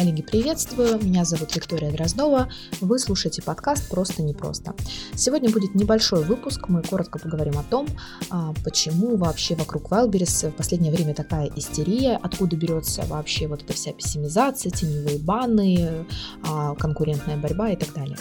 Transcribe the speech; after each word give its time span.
Коллеги, 0.00 0.22
приветствую. 0.22 0.98
Меня 1.04 1.26
зовут 1.26 1.54
Виктория 1.54 1.90
Дроздова. 1.90 2.48
Вы 2.80 2.98
слушаете 2.98 3.42
подкаст 3.42 3.86
«Просто 3.90 4.22
непросто». 4.22 4.74
Сегодня 5.14 5.50
будет 5.50 5.74
небольшой 5.74 6.24
выпуск. 6.24 6.68
Мы 6.68 6.82
коротко 6.82 7.18
поговорим 7.18 7.58
о 7.58 7.62
том, 7.64 7.86
а, 8.30 8.54
почему 8.64 9.18
вообще 9.18 9.56
вокруг 9.56 9.92
Wildberries 9.92 10.52
в 10.52 10.54
последнее 10.54 10.90
время 10.90 11.14
такая 11.14 11.50
истерия, 11.54 12.18
откуда 12.22 12.56
берется 12.56 13.02
вообще 13.08 13.46
вот 13.46 13.62
эта 13.62 13.74
вся 13.74 13.92
пессимизация, 13.92 14.72
теневые 14.72 15.18
баны, 15.18 16.06
а, 16.48 16.74
конкурентная 16.76 17.36
борьба 17.36 17.68
и 17.68 17.76
так 17.76 17.92
далее. 17.92 18.16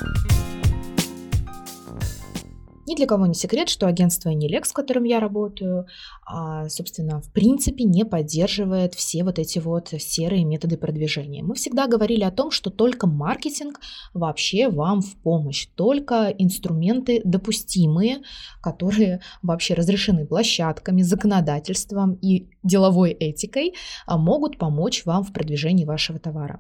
Ни 2.90 2.96
для 2.96 3.06
кого 3.06 3.28
не 3.28 3.36
секрет, 3.36 3.70
что 3.70 3.86
агентство 3.86 4.30
Enilex, 4.30 4.66
с 4.66 4.72
которым 4.74 5.04
я 5.04 5.20
работаю, 5.20 5.86
а, 6.26 6.68
собственно, 6.70 7.22
в 7.22 7.32
принципе 7.32 7.84
не 7.84 8.04
поддерживает 8.04 8.96
все 8.96 9.24
вот 9.24 9.38
эти 9.38 9.60
вот 9.60 9.90
серые 10.00 10.44
методы 10.44 10.76
продвижения. 10.76 11.44
Мы 11.44 11.54
всегда 11.54 11.86
говорили 11.86 12.24
о 12.24 12.32
том, 12.32 12.50
что 12.50 12.72
только 12.72 13.06
маркетинг 13.06 13.80
вообще 14.16 14.70
вам 14.70 15.02
в 15.02 15.16
помощь, 15.18 15.68
только 15.76 16.34
инструменты 16.36 17.22
допустимые, 17.24 18.24
которые 18.60 19.22
вообще 19.44 19.76
разрешены 19.76 20.26
площадками, 20.26 21.04
законодательством 21.04 22.14
и 22.14 22.48
деловой 22.64 23.12
этикой, 23.12 23.74
а, 24.06 24.18
могут 24.18 24.58
помочь 24.58 25.06
вам 25.06 25.24
в 25.24 25.34
продвижении 25.34 25.86
вашего 25.86 26.20
товара. 26.20 26.60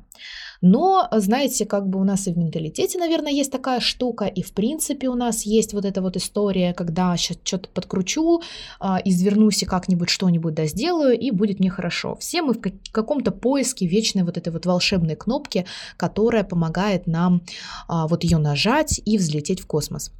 Но, 0.61 1.07
знаете, 1.11 1.65
как 1.65 1.87
бы 1.87 1.99
у 1.99 2.03
нас 2.03 2.27
и 2.27 2.33
в 2.33 2.37
менталитете, 2.37 2.99
наверное, 2.99 3.31
есть 3.31 3.51
такая 3.51 3.79
штука, 3.79 4.25
и 4.25 4.41
в 4.41 4.51
принципе 4.53 5.07
у 5.07 5.15
нас 5.15 5.45
есть 5.45 5.73
вот 5.73 5.85
эта 5.85 6.01
вот 6.01 6.17
история, 6.17 6.73
когда 6.73 7.15
сейчас 7.15 7.37
что-то 7.43 7.69
подкручу, 7.69 8.41
а, 8.79 8.99
извернусь 9.03 9.63
и 9.63 9.65
как-нибудь 9.65 10.09
что-нибудь 10.09 10.53
да 10.53 10.65
сделаю, 10.65 11.17
и 11.17 11.31
будет 11.31 11.59
мне 11.59 11.69
хорошо. 11.69 12.15
Все 12.15 12.41
мы 12.41 12.53
в 12.53 12.61
каком-то 12.91 13.31
поиске 13.31 13.87
вечной 13.87 14.23
вот 14.23 14.37
этой 14.37 14.51
вот 14.51 14.65
волшебной 14.65 15.15
кнопки, 15.15 15.65
которая 15.97 16.43
помогает 16.43 17.07
нам 17.07 17.41
а, 17.87 18.07
вот 18.07 18.23
ее 18.23 18.37
нажать 18.37 19.01
и 19.05 19.17
взлететь 19.17 19.61
в 19.61 19.67
космос. 19.67 20.11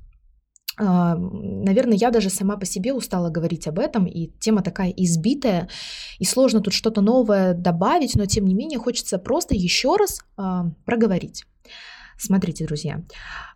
А, 0.79 1.15
наверное, 1.15 1.97
я 1.97 2.09
даже 2.09 2.29
сама 2.29 2.55
по 2.55 2.65
себе 2.65 2.93
устала 2.93 3.29
говорить 3.29 3.67
об 3.67 3.79
этом, 3.79 4.05
и 4.05 4.31
тема 4.39 4.61
такая 4.61 4.89
избитая, 4.89 5.67
и 6.19 6.25
сложно 6.25 6.61
тут 6.61 6.73
что-то 6.73 7.01
новое 7.01 7.53
добавить, 7.53 8.15
но 8.15 8.25
тем 8.25 8.45
не 8.45 8.53
менее 8.53 8.79
хочется 8.79 9.19
просто 9.19 9.55
еще 9.55 9.97
раз 9.97 10.21
а, 10.37 10.71
проговорить. 10.85 11.45
Смотрите, 12.17 12.65
друзья, 12.65 13.01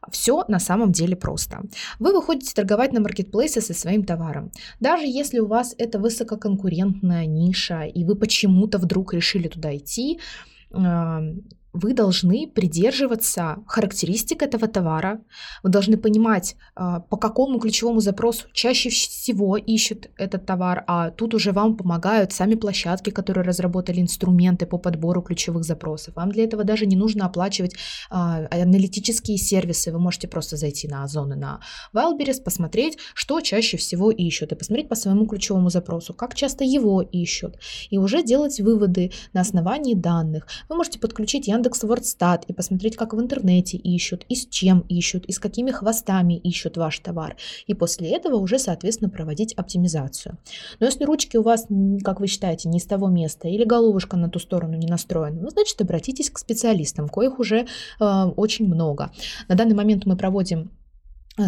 все 0.09 0.45
на 0.47 0.59
самом 0.59 0.93
деле 0.93 1.15
просто. 1.17 1.63
Вы 1.99 2.13
выходите 2.13 2.53
торговать 2.53 2.93
на 2.93 3.01
маркетплейсе 3.01 3.59
со 3.59 3.73
своим 3.73 4.05
товаром. 4.05 4.51
Даже 4.79 5.05
если 5.05 5.39
у 5.39 5.47
вас 5.47 5.75
это 5.77 5.99
высококонкурентная 5.99 7.25
ниша, 7.25 7.83
и 7.83 8.05
вы 8.05 8.15
почему-то 8.15 8.77
вдруг 8.77 9.13
решили 9.13 9.49
туда 9.49 9.75
идти, 9.75 10.19
а, 10.71 11.21
вы 11.73 11.93
должны 11.93 12.47
придерживаться 12.47 13.57
характеристик 13.67 14.43
этого 14.43 14.67
товара, 14.67 15.19
вы 15.63 15.69
должны 15.69 15.97
понимать, 15.97 16.55
а, 16.75 16.99
по 16.99 17.17
какому 17.17 17.59
ключевому 17.59 17.99
запросу 17.99 18.47
чаще 18.53 18.89
всего 18.89 19.57
ищут 19.57 20.09
этот 20.17 20.45
товар, 20.45 20.83
а 20.87 21.09
тут 21.09 21.33
уже 21.33 21.51
вам 21.51 21.75
помогают 21.75 22.31
сами 22.31 22.55
площадки, 22.55 23.09
которые 23.09 23.43
разработали 23.43 23.99
инструменты 23.99 24.65
по 24.65 24.77
подбору 24.77 25.21
ключевых 25.21 25.63
запросов. 25.63 26.15
Вам 26.15 26.31
для 26.31 26.43
этого 26.43 26.63
даже 26.63 26.85
не 26.85 26.95
нужно 26.95 27.25
оплачивать 27.25 27.75
а, 28.09 28.47
аналитические 28.51 29.37
сервисы, 29.37 29.91
вы 29.91 29.99
можете 29.99 30.27
просто 30.27 30.57
зайти 30.57 30.87
на 30.87 31.03
Озон 31.03 31.29
на 31.29 31.59
Wildberries, 31.93 32.41
посмотреть, 32.43 32.97
что 33.15 33.41
чаще 33.41 33.77
всего 33.77 34.11
ищут, 34.11 34.51
и 34.51 34.55
посмотреть 34.55 34.89
по 34.89 34.95
своему 34.95 35.25
ключевому 35.25 35.69
запросу, 35.69 36.13
как 36.13 36.35
часто 36.35 36.63
его 36.63 37.01
ищут, 37.01 37.57
и 37.89 37.97
уже 37.97 38.23
делать 38.23 38.59
выводы 38.59 39.11
на 39.33 39.41
основании 39.41 39.95
данных. 39.95 40.47
Вы 40.69 40.75
можете 40.75 40.99
подключить 40.99 41.47
Яндекс 41.47 41.62
Яндекс 41.63 41.83
Вордстат 41.83 42.43
и 42.49 42.53
посмотреть, 42.53 42.97
как 42.97 43.13
в 43.13 43.21
интернете 43.21 43.77
ищут, 43.77 44.25
и 44.27 44.35
с 44.35 44.45
чем 44.47 44.81
ищут, 44.89 45.23
и 45.27 45.31
с 45.31 45.39
какими 45.39 45.71
хвостами 45.71 46.33
ищут 46.33 46.75
ваш 46.75 46.99
товар. 46.99 47.37
И 47.67 47.73
после 47.73 48.09
этого 48.09 48.35
уже, 48.35 48.59
соответственно, 48.59 49.09
проводить 49.09 49.53
оптимизацию. 49.53 50.37
Но 50.81 50.87
если 50.87 51.05
ручки 51.05 51.37
у 51.37 51.41
вас, 51.41 51.67
как 52.03 52.19
вы 52.19 52.27
считаете, 52.27 52.67
не 52.67 52.81
с 52.81 52.85
того 52.85 53.07
места 53.07 53.47
или 53.47 53.63
головушка 53.63 54.17
на 54.17 54.29
ту 54.29 54.39
сторону 54.39 54.75
не 54.75 54.87
настроена, 54.87 55.39
ну, 55.39 55.49
значит, 55.51 55.79
обратитесь 55.79 56.29
к 56.29 56.37
специалистам, 56.37 57.07
коих 57.07 57.39
уже 57.39 57.65
э, 57.99 58.23
очень 58.35 58.67
много. 58.67 59.11
На 59.47 59.55
данный 59.55 59.75
момент 59.75 60.05
мы 60.05 60.17
проводим 60.17 60.69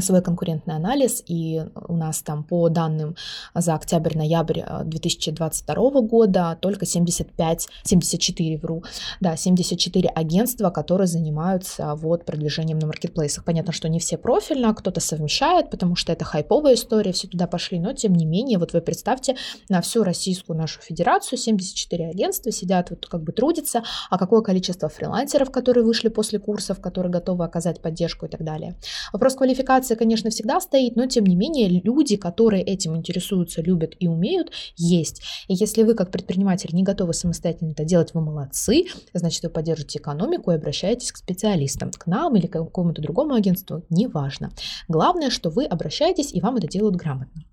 свой 0.01 0.21
конкурентный 0.21 0.75
анализ, 0.75 1.21
и 1.27 1.63
у 1.87 1.95
нас 1.95 2.21
там 2.21 2.43
по 2.43 2.69
данным 2.69 3.15
за 3.53 3.75
октябрь-ноябрь 3.75 4.61
2022 4.83 5.75
э, 5.75 6.01
года 6.01 6.57
только 6.59 6.85
75, 6.85 7.69
74, 7.83 8.57
вру, 8.57 8.83
да, 9.19 9.35
74 9.35 10.09
агентства, 10.09 10.71
которые 10.71 11.07
занимаются 11.07 11.93
вот 11.95 12.25
продвижением 12.25 12.79
на 12.79 12.87
маркетплейсах. 12.87 13.45
Понятно, 13.45 13.73
что 13.73 13.87
не 13.87 13.99
все 13.99 14.17
профильно, 14.17 14.73
кто-то 14.73 14.99
совмещает, 14.99 15.69
потому 15.69 15.95
что 15.95 16.11
это 16.11 16.25
хайповая 16.25 16.73
история, 16.73 17.11
все 17.11 17.27
туда 17.27 17.45
пошли, 17.45 17.79
но 17.79 17.93
тем 17.93 18.13
не 18.13 18.25
менее, 18.25 18.57
вот 18.57 18.73
вы 18.73 18.81
представьте, 18.81 19.35
на 19.69 19.81
всю 19.81 20.03
Российскую 20.03 20.57
нашу 20.57 20.81
федерацию 20.81 21.37
74 21.37 22.09
агентства 22.09 22.51
сидят, 22.51 22.89
вот 22.89 23.05
как 23.05 23.21
бы 23.21 23.31
трудятся, 23.31 23.83
а 24.09 24.17
какое 24.17 24.41
количество 24.41 24.89
фрилансеров, 24.89 25.51
которые 25.51 25.83
вышли 25.83 26.07
после 26.07 26.39
курсов, 26.39 26.81
которые 26.81 27.11
готовы 27.11 27.45
оказать 27.45 27.81
поддержку 27.81 28.25
и 28.25 28.29
так 28.29 28.43
далее. 28.43 28.75
Вопрос 29.13 29.35
квалификации 29.35 29.74
квалификация, 29.75 29.97
конечно, 29.97 30.29
всегда 30.29 30.61
стоит, 30.61 30.95
но 30.95 31.05
тем 31.05 31.25
не 31.25 31.35
менее 31.35 31.81
люди, 31.83 32.15
которые 32.15 32.63
этим 32.63 32.95
интересуются, 32.95 33.61
любят 33.61 33.93
и 33.99 34.07
умеют, 34.07 34.51
есть. 34.77 35.21
И 35.47 35.53
если 35.53 35.83
вы 35.83 35.95
как 35.95 36.11
предприниматель 36.11 36.69
не 36.73 36.83
готовы 36.83 37.13
самостоятельно 37.13 37.71
это 37.71 37.83
делать, 37.83 38.13
вы 38.13 38.21
молодцы, 38.21 38.85
значит, 39.13 39.43
вы 39.43 39.49
поддержите 39.49 39.99
экономику 39.99 40.51
и 40.51 40.55
обращаетесь 40.55 41.11
к 41.11 41.17
специалистам, 41.17 41.91
к 41.91 42.07
нам 42.07 42.35
или 42.35 42.47
к 42.47 42.53
какому-то 42.53 43.01
другому 43.01 43.33
агентству, 43.33 43.83
неважно. 43.89 44.51
Главное, 44.87 45.29
что 45.29 45.49
вы 45.49 45.65
обращаетесь 45.65 46.33
и 46.33 46.41
вам 46.41 46.55
это 46.55 46.67
делают 46.67 46.95
грамотно. 46.95 47.43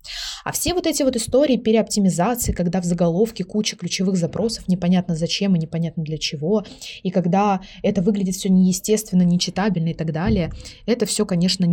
А 0.43 0.51
все 0.51 0.73
вот 0.73 0.87
эти 0.87 1.03
вот 1.03 1.15
истории 1.15 1.57
переоптимизации, 1.57 2.51
когда 2.51 2.81
в 2.81 2.85
заголовке 2.85 3.43
куча 3.43 3.75
ключевых 3.75 4.17
запросов, 4.17 4.67
непонятно 4.67 5.15
зачем 5.15 5.55
и 5.55 5.59
непонятно 5.59 6.03
для 6.03 6.17
чего, 6.17 6.65
и 7.01 7.09
когда 7.11 7.61
это 7.81 8.01
выглядит 8.01 8.35
все 8.35 8.49
неестественно, 8.49 9.23
нечитабельно 9.23 9.89
и 9.89 9.93
так 9.93 10.11
далее, 10.11 10.51
это 10.85 11.05
все, 11.05 11.25
конечно, 11.25 11.65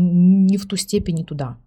не 0.46 0.56
в 0.56 0.66
ту 0.66 0.76
степень 0.76 1.20
и 1.20 1.24
туда. 1.24 1.58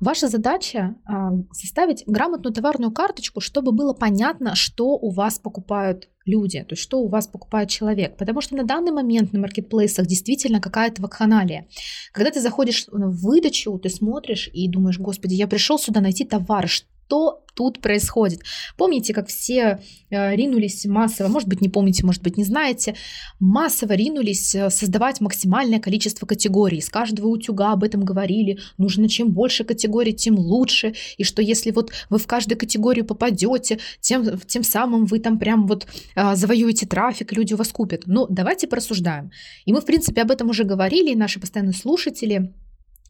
Ваша 0.00 0.28
задача 0.28 0.94
а, 1.04 1.32
составить 1.52 2.04
грамотную 2.06 2.54
товарную 2.54 2.90
карточку, 2.90 3.40
чтобы 3.40 3.72
было 3.72 3.92
понятно, 3.92 4.54
что 4.54 4.96
у 4.96 5.10
вас 5.10 5.38
покупают 5.38 6.08
люди, 6.24 6.60
то 6.62 6.72
есть 6.72 6.82
что 6.82 7.00
у 7.00 7.08
вас 7.08 7.26
покупает 7.26 7.68
человек. 7.68 8.16
Потому 8.16 8.40
что 8.40 8.56
на 8.56 8.64
данный 8.64 8.92
момент 8.92 9.34
на 9.34 9.40
маркетплейсах 9.40 10.06
действительно 10.06 10.58
какая-то 10.58 11.02
вакханалия. 11.02 11.66
Когда 12.12 12.30
ты 12.30 12.40
заходишь 12.40 12.86
в 12.88 13.26
выдачу, 13.26 13.78
ты 13.78 13.90
смотришь 13.90 14.48
и 14.54 14.68
думаешь, 14.68 14.98
господи, 14.98 15.34
я 15.34 15.46
пришел 15.46 15.78
сюда 15.78 16.00
найти 16.00 16.24
товар, 16.24 16.66
что 17.10 17.42
тут 17.54 17.80
происходит. 17.80 18.42
Помните, 18.76 19.12
как 19.12 19.26
все 19.26 19.80
э, 20.10 20.36
ринулись 20.36 20.86
массово, 20.86 21.26
может 21.26 21.48
быть, 21.48 21.60
не 21.60 21.68
помните, 21.68 22.06
может 22.06 22.22
быть, 22.22 22.36
не 22.36 22.44
знаете, 22.44 22.94
массово 23.40 23.94
ринулись 23.94 24.54
э, 24.54 24.70
создавать 24.70 25.20
максимальное 25.20 25.80
количество 25.80 26.24
категорий. 26.24 26.80
С 26.80 26.88
каждого 26.88 27.26
утюга 27.26 27.72
об 27.72 27.82
этом 27.82 28.04
говорили. 28.04 28.60
Нужно 28.78 29.08
чем 29.08 29.32
больше 29.32 29.64
категорий, 29.64 30.14
тем 30.14 30.38
лучше. 30.38 30.94
И 31.18 31.24
что 31.24 31.42
если 31.42 31.72
вот 31.72 31.90
вы 32.10 32.18
в 32.18 32.26
каждую 32.28 32.56
категорию 32.56 33.04
попадете, 33.04 33.80
тем, 34.00 34.38
тем 34.46 34.62
самым 34.62 35.06
вы 35.06 35.18
там 35.18 35.38
прям 35.38 35.66
вот 35.66 35.88
э, 36.14 36.36
завоюете 36.36 36.86
трафик, 36.86 37.32
люди 37.32 37.54
вас 37.54 37.72
купят. 37.72 38.02
Но 38.06 38.28
давайте 38.30 38.68
порассуждаем. 38.68 39.32
И 39.66 39.72
мы, 39.72 39.80
в 39.80 39.84
принципе, 39.84 40.22
об 40.22 40.30
этом 40.30 40.48
уже 40.48 40.62
говорили, 40.62 41.10
и 41.10 41.16
наши 41.16 41.40
постоянные 41.40 41.74
слушатели 41.74 42.52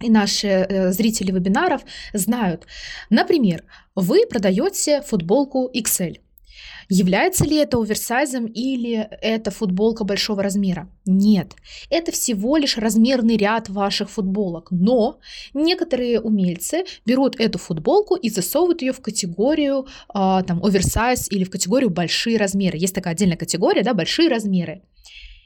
и 0.00 0.10
наши 0.10 0.48
э, 0.48 0.92
зрители 0.92 1.30
вебинаров 1.30 1.82
знают. 2.12 2.66
Например, 3.10 3.64
вы 3.94 4.26
продаете 4.26 5.02
футболку 5.02 5.70
XL. 5.74 6.16
Является 6.92 7.44
ли 7.44 7.56
это 7.56 7.80
оверсайзом 7.80 8.46
или 8.46 9.08
это 9.22 9.52
футболка 9.52 10.02
большого 10.02 10.42
размера? 10.42 10.88
Нет, 11.06 11.52
это 11.88 12.10
всего 12.10 12.56
лишь 12.56 12.76
размерный 12.76 13.36
ряд 13.36 13.68
ваших 13.68 14.10
футболок. 14.10 14.72
Но 14.72 15.20
некоторые 15.54 16.20
умельцы 16.20 16.84
берут 17.06 17.38
эту 17.38 17.58
футболку 17.58 18.16
и 18.16 18.28
засовывают 18.28 18.82
ее 18.82 18.92
в 18.92 19.00
категорию 19.00 19.86
э, 20.12 20.42
там 20.44 20.64
оверсайз 20.64 21.30
или 21.30 21.44
в 21.44 21.50
категорию 21.50 21.90
большие 21.90 22.38
размеры. 22.38 22.76
Есть 22.76 22.94
такая 22.94 23.14
отдельная 23.14 23.36
категория, 23.36 23.84
да, 23.84 23.94
большие 23.94 24.28
размеры. 24.28 24.82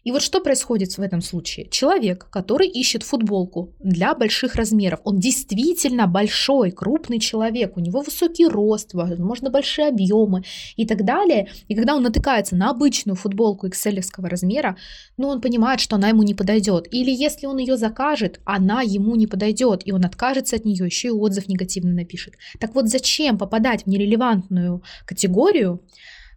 И 0.04 0.12
вот 0.12 0.22
что 0.22 0.40
происходит 0.40 0.92
в 0.96 1.00
этом 1.00 1.22
случае? 1.22 1.66
Человек, 1.70 2.28
который 2.30 2.68
ищет 2.68 3.02
футболку 3.02 3.72
для 3.80 4.14
больших 4.14 4.54
размеров, 4.54 5.00
он 5.04 5.18
действительно 5.18 6.06
большой, 6.06 6.70
крупный 6.70 7.18
человек, 7.18 7.76
у 7.76 7.80
него 7.80 8.02
высокий 8.02 8.46
рост, 8.46 8.92
возможно, 8.92 9.50
большие 9.50 9.88
объемы 9.88 10.44
и 10.76 10.86
так 10.86 11.04
далее. 11.04 11.48
И 11.68 11.74
когда 11.74 11.96
он 11.96 12.02
натыкается 12.02 12.54
на 12.54 12.70
обычную 12.70 13.16
футболку 13.16 13.66
excel 13.66 14.00
размера, 14.18 14.76
ну, 15.16 15.28
он 15.28 15.40
понимает, 15.40 15.80
что 15.80 15.96
она 15.96 16.08
ему 16.08 16.22
не 16.22 16.34
подойдет. 16.34 16.86
Или 16.92 17.10
если 17.10 17.46
он 17.46 17.56
ее 17.58 17.78
закажет, 17.78 18.40
она 18.44 18.82
ему 18.82 19.16
не 19.16 19.26
подойдет, 19.26 19.82
и 19.86 19.92
он 19.92 20.04
откажется 20.04 20.56
от 20.56 20.66
нее, 20.66 20.84
еще 20.84 21.08
и 21.08 21.12
отзыв 21.12 21.48
негативно 21.48 21.92
напишет. 21.92 22.34
Так 22.60 22.74
вот, 22.74 22.88
зачем 22.88 23.38
попадать 23.38 23.84
в 23.84 23.86
нерелевантную 23.86 24.82
категорию, 25.06 25.80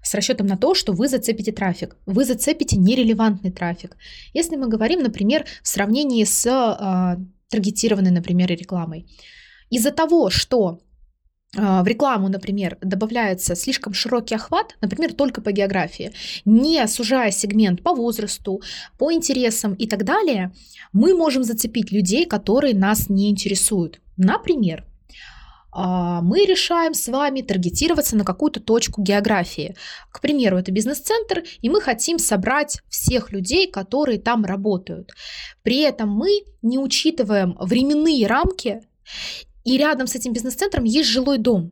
с 0.01 0.13
расчетом 0.13 0.47
на 0.47 0.57
то, 0.57 0.73
что 0.75 0.94
вы 0.94 1.07
зацепите 1.07 1.51
трафик, 1.51 1.95
вы 2.05 2.25
зацепите 2.25 2.77
нерелевантный 2.77 3.51
трафик. 3.51 3.97
Если 4.33 4.55
мы 4.55 4.67
говорим, 4.67 5.01
например, 5.01 5.45
в 5.61 5.67
сравнении 5.67 6.23
с 6.23 6.45
э, 6.45 7.17
таргетированной, 7.49 8.11
например, 8.11 8.49
рекламой. 8.49 9.05
Из-за 9.69 9.91
того, 9.91 10.29
что 10.29 10.79
а, 11.55 11.83
в 11.83 11.88
рекламу, 11.88 12.29
например, 12.29 12.77
добавляется 12.81 13.55
слишком 13.55 13.94
широкий 13.94 14.35
охват, 14.35 14.75
например, 14.81 15.13
только 15.13 15.41
по 15.41 15.51
географии, 15.51 16.11
не 16.45 16.85
сужая 16.88 17.31
сегмент 17.31 17.83
по 17.83 17.94
возрасту, 17.94 18.61
по 18.97 19.11
интересам 19.11 19.73
и 19.73 19.88
так 19.88 20.03
далее, 20.03 20.51
мы 20.94 21.15
можем 21.15 21.44
зацепить 21.44 21.91
людей, 21.91 22.25
которые 22.25 22.75
нас 22.75 23.09
не 23.09 23.29
интересуют. 23.29 24.01
Например, 24.17 24.85
мы 25.77 26.45
решаем 26.45 26.94
с 26.94 27.07
вами 27.07 27.41
таргетироваться 27.41 28.15
на 28.15 28.24
какую-то 28.24 28.59
точку 28.59 29.01
географии. 29.01 29.75
К 30.12 30.21
примеру, 30.21 30.57
это 30.57 30.71
бизнес-центр, 30.71 31.44
и 31.62 31.69
мы 31.69 31.81
хотим 31.81 32.18
собрать 32.18 32.81
всех 32.89 33.31
людей, 33.31 33.69
которые 33.69 34.19
там 34.19 34.44
работают. 34.44 35.12
При 35.62 35.79
этом 35.79 36.09
мы 36.09 36.29
не 36.62 36.79
учитываем 36.79 37.56
временные 37.59 38.25
рамки 38.25 38.81
и 39.63 39.77
рядом 39.77 40.07
с 40.07 40.15
этим 40.15 40.33
бизнес-центром 40.33 40.85
есть 40.85 41.09
жилой 41.09 41.38
дом. 41.38 41.71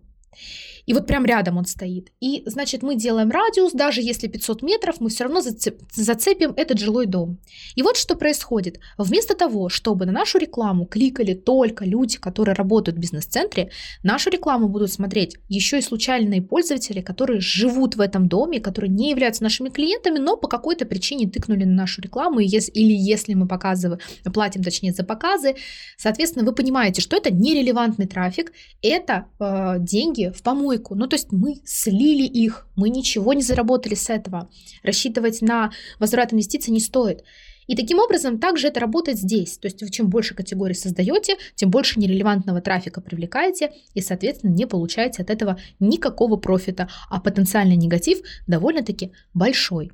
И 0.85 0.93
вот 0.93 1.07
прям 1.07 1.25
рядом 1.25 1.57
он 1.57 1.65
стоит. 1.65 2.11
И, 2.19 2.43
значит, 2.45 2.83
мы 2.83 2.95
делаем 2.95 3.31
радиус, 3.31 3.73
даже 3.73 4.01
если 4.01 4.27
500 4.27 4.61
метров, 4.61 4.99
мы 4.99 5.09
все 5.09 5.23
равно 5.23 5.41
зацеп, 5.41 5.81
зацепим 5.93 6.53
этот 6.55 6.79
жилой 6.79 7.05
дом. 7.05 7.39
И 7.75 7.81
вот 7.81 7.97
что 7.97 8.15
происходит. 8.15 8.79
Вместо 8.97 9.35
того, 9.35 9.69
чтобы 9.69 10.05
на 10.05 10.11
нашу 10.11 10.37
рекламу 10.37 10.85
кликали 10.85 11.33
только 11.33 11.85
люди, 11.85 12.17
которые 12.17 12.55
работают 12.55 12.97
в 12.97 13.01
бизнес-центре, 13.01 13.71
нашу 14.03 14.29
рекламу 14.29 14.69
будут 14.69 14.91
смотреть 14.91 15.37
еще 15.49 15.79
и 15.79 15.81
случайные 15.81 16.41
пользователи, 16.41 17.01
которые 17.01 17.39
живут 17.39 17.95
в 17.95 18.01
этом 18.01 18.27
доме, 18.27 18.59
которые 18.59 18.91
не 18.91 19.09
являются 19.09 19.43
нашими 19.43 19.69
клиентами, 19.69 20.19
но 20.19 20.37
по 20.37 20.47
какой-то 20.47 20.85
причине 20.85 21.29
тыкнули 21.29 21.63
на 21.63 21.73
нашу 21.73 22.01
рекламу, 22.01 22.39
и 22.39 22.45
если, 22.45 22.71
или 22.71 22.93
если 22.93 23.33
мы 23.33 23.47
показываем, 23.47 23.99
платим, 24.33 24.63
точнее, 24.63 24.93
за 24.93 25.03
показы, 25.03 25.55
соответственно, 25.97 26.45
вы 26.45 26.53
понимаете, 26.53 27.01
что 27.01 27.17
это 27.17 27.33
нерелевантный 27.33 28.07
трафик, 28.07 28.53
это 28.81 29.25
э, 29.39 29.75
деньги 29.79 30.31
в 30.35 30.43
помойку 30.43 30.74
помойку. 30.75 30.95
Ну, 30.95 31.07
то 31.07 31.15
есть 31.15 31.31
мы 31.31 31.61
слили 31.65 32.23
их, 32.23 32.67
мы 32.75 32.89
ничего 32.89 33.33
не 33.33 33.41
заработали 33.41 33.95
с 33.95 34.09
этого. 34.09 34.49
Рассчитывать 34.83 35.41
на 35.41 35.71
возврат 35.99 36.33
инвестиций 36.33 36.73
не 36.73 36.79
стоит. 36.79 37.23
И 37.67 37.75
таким 37.75 37.99
образом 37.99 38.39
также 38.39 38.67
это 38.67 38.79
работает 38.79 39.17
здесь. 39.17 39.57
То 39.57 39.67
есть 39.67 39.91
чем 39.91 40.09
больше 40.09 40.35
категорий 40.35 40.75
создаете, 40.75 41.35
тем 41.55 41.71
больше 41.71 41.99
нерелевантного 41.99 42.61
трафика 42.61 43.01
привлекаете 43.01 43.71
и, 43.95 44.01
соответственно, 44.01 44.51
не 44.51 44.67
получаете 44.67 45.23
от 45.23 45.29
этого 45.31 45.57
никакого 45.79 46.35
профита, 46.35 46.87
а 47.09 47.19
потенциальный 47.19 47.75
негатив 47.75 48.19
довольно-таки 48.47 49.11
большой. 49.33 49.91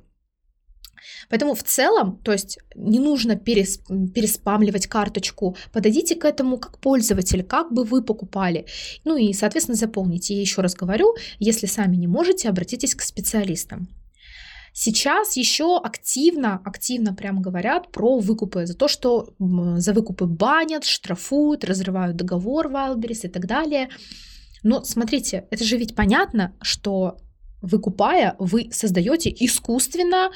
Поэтому 1.28 1.54
в 1.54 1.62
целом, 1.62 2.18
то 2.24 2.32
есть 2.32 2.58
не 2.74 2.98
нужно 2.98 3.36
перес, 3.36 3.78
переспамливать 4.14 4.86
карточку, 4.86 5.56
подойдите 5.72 6.14
к 6.14 6.24
этому 6.24 6.58
как 6.58 6.78
пользователь, 6.78 7.42
как 7.42 7.72
бы 7.72 7.84
вы 7.84 8.02
покупали. 8.02 8.66
Ну 9.04 9.16
и, 9.16 9.32
соответственно, 9.32 9.76
заполните. 9.76 10.34
Я 10.34 10.40
еще 10.40 10.60
раз 10.60 10.74
говорю, 10.74 11.14
если 11.38 11.66
сами 11.66 11.96
не 11.96 12.06
можете, 12.06 12.48
обратитесь 12.48 12.94
к 12.94 13.02
специалистам. 13.02 13.88
Сейчас 14.74 15.36
еще 15.36 15.76
активно, 15.76 16.60
активно 16.64 17.14
прям 17.14 17.42
говорят 17.42 17.92
про 17.92 18.18
выкупы, 18.18 18.66
за 18.66 18.74
то, 18.74 18.88
что 18.88 19.34
за 19.38 19.92
выкупы 19.92 20.24
банят, 20.24 20.84
штрафуют, 20.84 21.64
разрывают 21.64 22.16
договор 22.16 22.68
Wildberries 22.68 23.26
и 23.26 23.28
так 23.28 23.46
далее. 23.46 23.90
Но 24.62 24.82
смотрите, 24.82 25.46
это 25.50 25.64
же 25.64 25.76
ведь 25.76 25.94
понятно, 25.94 26.56
что 26.62 27.18
выкупая, 27.62 28.36
вы 28.38 28.68
создаете 28.72 29.30
искусственно 29.30 30.30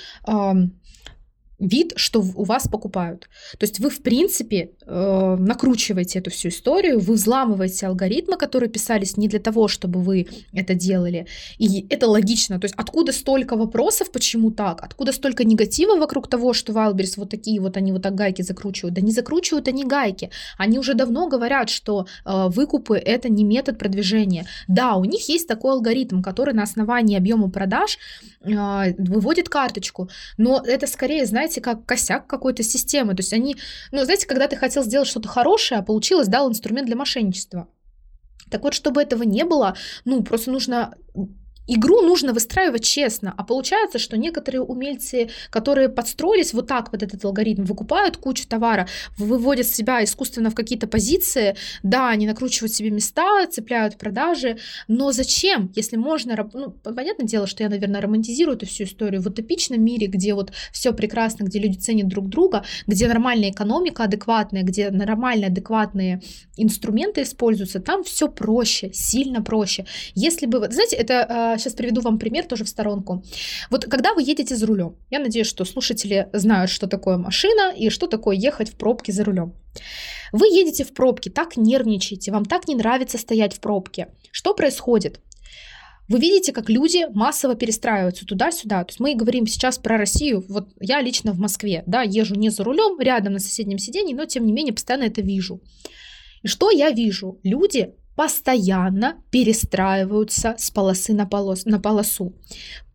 вид, 1.59 1.93
что 1.97 2.21
у 2.21 2.45
вас 2.45 2.69
покупают. 2.69 3.29
То 3.59 3.65
есть 3.65 3.81
вы, 3.81 3.91
в 3.91 4.03
принципе, 4.03 4.71
э, 4.87 5.37
накручиваете 5.39 6.19
эту 6.19 6.31
всю 6.31 6.49
историю, 6.49 7.01
вы 7.01 7.15
взламываете 7.15 7.87
алгоритмы, 7.87 8.37
которые 8.37 8.69
писались 8.69 9.17
не 9.17 9.29
для 9.29 9.41
того, 9.41 9.69
чтобы 9.69 10.01
вы 10.01 10.27
это 10.53 10.75
делали. 10.75 11.27
И 11.59 11.87
это 11.89 12.07
логично. 12.07 12.61
То 12.61 12.67
есть 12.67 12.75
откуда 12.77 13.13
столько 13.13 13.57
вопросов, 13.57 14.11
почему 14.11 14.51
так? 14.51 14.83
Откуда 14.83 15.13
столько 15.13 15.45
негатива 15.45 15.97
вокруг 15.97 16.29
того, 16.29 16.53
что 16.53 16.73
Wildberries 16.73 17.15
вот 17.17 17.31
такие 17.31 17.61
вот, 17.61 17.77
они 17.77 17.93
вот 17.93 18.03
так 18.03 18.15
гайки 18.15 18.43
закручивают? 18.43 18.95
Да 18.95 19.01
не 19.01 19.13
закручивают 19.13 19.69
они 19.69 19.85
гайки. 19.85 20.31
Они 20.59 20.79
уже 20.79 20.95
давно 20.95 21.29
говорят, 21.29 21.71
что 21.71 22.07
э, 22.25 22.49
выкупы— 22.49 22.97
это 23.05 23.29
не 23.29 23.45
метод 23.45 23.79
продвижения. 23.79 24.47
Да, 24.69 24.97
у 24.97 25.05
них 25.05 25.29
есть 25.29 25.49
такой 25.49 25.73
алгоритм, 25.73 26.23
который 26.23 26.55
на 26.55 26.63
основании 26.63 27.17
объема 27.17 27.51
продаж 27.51 27.99
э, 28.43 28.95
выводит 28.99 29.49
карточку, 29.49 30.09
но 30.37 30.63
это 30.65 30.87
скорее, 30.87 31.27
знаете, 31.27 31.46
знаете, 31.47 31.61
как 31.61 31.87
косяк 31.87 32.27
какой-то 32.27 32.63
системы. 32.63 33.15
То 33.15 33.21
есть 33.21 33.33
они, 33.33 33.57
ну, 33.93 34.05
знаете, 34.05 34.27
когда 34.27 34.49
ты 34.49 34.57
хотел 34.57 34.83
сделать 34.83 35.09
что-то 35.09 35.29
хорошее, 35.29 35.81
а 35.81 35.83
получилось, 35.83 36.29
дал 36.29 36.49
инструмент 36.49 36.87
для 36.87 36.97
мошенничества. 36.97 37.69
Так 38.51 38.63
вот, 38.63 38.75
чтобы 38.75 39.01
этого 39.01 39.23
не 39.23 39.45
было, 39.45 39.77
ну, 40.05 40.23
просто 40.23 40.51
нужно 40.51 40.95
Игру 41.67 42.03
нужно 42.03 42.33
выстраивать 42.33 42.85
честно, 42.85 43.35
а 43.37 43.45
получается, 43.45 43.99
что 43.99 44.17
некоторые 44.17 44.63
умельцы, 44.63 45.31
которые 45.51 45.89
подстроились 45.89 46.53
вот 46.55 46.67
так 46.67 46.91
под 46.91 47.03
этот 47.03 47.25
алгоритм, 47.25 47.65
выкупают 47.65 48.17
кучу 48.17 48.47
товара, 48.47 48.89
выводят 49.19 49.67
себя 49.67 50.03
искусственно 50.05 50.51
в 50.51 50.55
какие-то 50.55 50.87
позиции, 50.87 51.57
да, 51.83 52.09
они 52.11 52.27
накручивают 52.27 52.73
себе 52.73 52.91
места, 52.91 53.47
цепляют 53.47 53.97
продажи, 53.99 54.59
но 54.89 55.13
зачем, 55.13 55.73
если 55.75 55.97
можно, 55.97 56.49
ну, 56.53 56.71
понятное 56.71 57.27
дело, 57.27 57.47
что 57.47 57.63
я, 57.63 57.69
наверное, 57.69 58.01
романтизирую 58.01 58.57
эту 58.57 58.67
всю 58.67 58.85
историю. 58.85 59.23
В 59.23 59.27
утопичном 59.27 59.83
мире, 59.83 60.07
где 60.07 60.35
вот 60.35 60.53
все 60.73 60.93
прекрасно, 60.93 61.45
где 61.45 61.59
люди 61.59 61.79
ценят 61.79 62.09
друг 62.09 62.29
друга, 62.29 62.65
где 62.87 63.09
нормальная 63.09 63.51
экономика 63.51 64.05
адекватная, 64.05 64.63
где 64.63 64.91
нормальные 64.91 65.49
адекватные 65.49 66.23
инструменты 66.57 67.23
используются, 67.23 67.81
там 67.81 68.05
все 68.05 68.29
проще, 68.29 68.91
сильно 68.93 69.43
проще. 69.43 69.87
Если 70.15 70.47
бы, 70.47 70.61
вот, 70.61 70.73
знаете, 70.73 70.97
это 70.97 71.56
сейчас 71.59 71.75
приведу 71.75 72.01
вам 72.01 72.19
пример 72.19 72.47
тоже 72.47 72.65
в 72.65 72.69
сторонку. 72.69 73.25
Вот 73.71 73.85
когда 73.85 74.15
вы 74.15 74.23
едете 74.23 74.57
за 74.57 74.67
рулем, 74.67 74.97
я 75.11 75.19
надеюсь, 75.19 75.47
что 75.47 75.65
слушатели 75.65 76.29
знают, 76.33 76.71
что 76.71 76.87
такое 76.87 77.17
машина 77.17 77.73
и 77.77 77.91
что 77.91 78.07
такое 78.07 78.37
ехать 78.37 78.71
в 78.71 78.77
пробке 78.77 79.13
за 79.13 79.25
рулем. 79.25 79.55
Вы 80.33 80.47
едете 80.49 80.85
в 80.85 80.93
пробке, 80.93 81.31
так 81.31 81.57
нервничаете, 81.57 82.33
вам 82.33 82.45
так 82.45 82.69
не 82.69 82.75
нравится 82.75 83.19
стоять 83.19 83.55
в 83.55 83.61
пробке. 83.61 84.09
Что 84.31 84.55
происходит? 84.55 85.21
Вы 86.09 86.21
видите, 86.21 86.53
как 86.53 86.71
люди 86.71 87.07
массово 87.13 87.57
перестраиваются 87.57 88.25
туда-сюда. 88.27 88.85
То 88.85 88.91
есть 88.91 89.01
мы 89.01 89.15
говорим 89.15 89.47
сейчас 89.47 89.79
про 89.79 89.99
Россию. 89.99 90.45
Вот 90.49 90.69
я 90.81 91.01
лично 91.01 91.33
в 91.33 91.39
Москве, 91.39 91.83
да, 91.87 92.03
езжу 92.03 92.37
не 92.37 92.51
за 92.51 92.63
рулем, 92.63 93.01
рядом 93.01 93.33
на 93.33 93.39
соседнем 93.41 93.79
сиденье, 93.79 94.15
но 94.15 94.25
тем 94.25 94.47
не 94.47 94.53
менее 94.53 94.73
постоянно 94.73 95.05
это 95.05 95.21
вижу. 95.21 95.61
И 96.43 96.49
что 96.49 96.71
я 96.71 96.91
вижу? 96.91 97.41
Люди 97.43 97.95
постоянно 98.17 99.23
перестраиваются 99.31 100.55
с 100.59 100.71
полосы 100.71 101.13
на, 101.13 101.27
полос, 101.27 101.65
на 101.67 101.79
полосу 101.79 102.35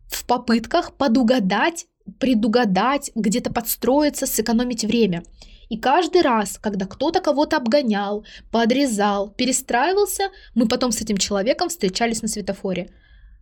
в 0.08 0.26
попытках 0.26 0.94
подугадать, 0.96 1.86
предугадать, 2.18 3.10
где-то 3.14 3.52
подстроиться, 3.52 4.26
сэкономить 4.26 4.84
время. 4.84 5.22
И 5.68 5.78
каждый 5.78 6.20
раз, 6.20 6.58
когда 6.58 6.86
кто-то 6.86 7.20
кого-то 7.20 7.56
обгонял, 7.56 8.26
подрезал, 8.50 9.30
перестраивался, 9.30 10.24
мы 10.54 10.68
потом 10.68 10.92
с 10.92 11.00
этим 11.00 11.16
человеком 11.16 11.70
встречались 11.70 12.20
на 12.20 12.28
светофоре. 12.28 12.90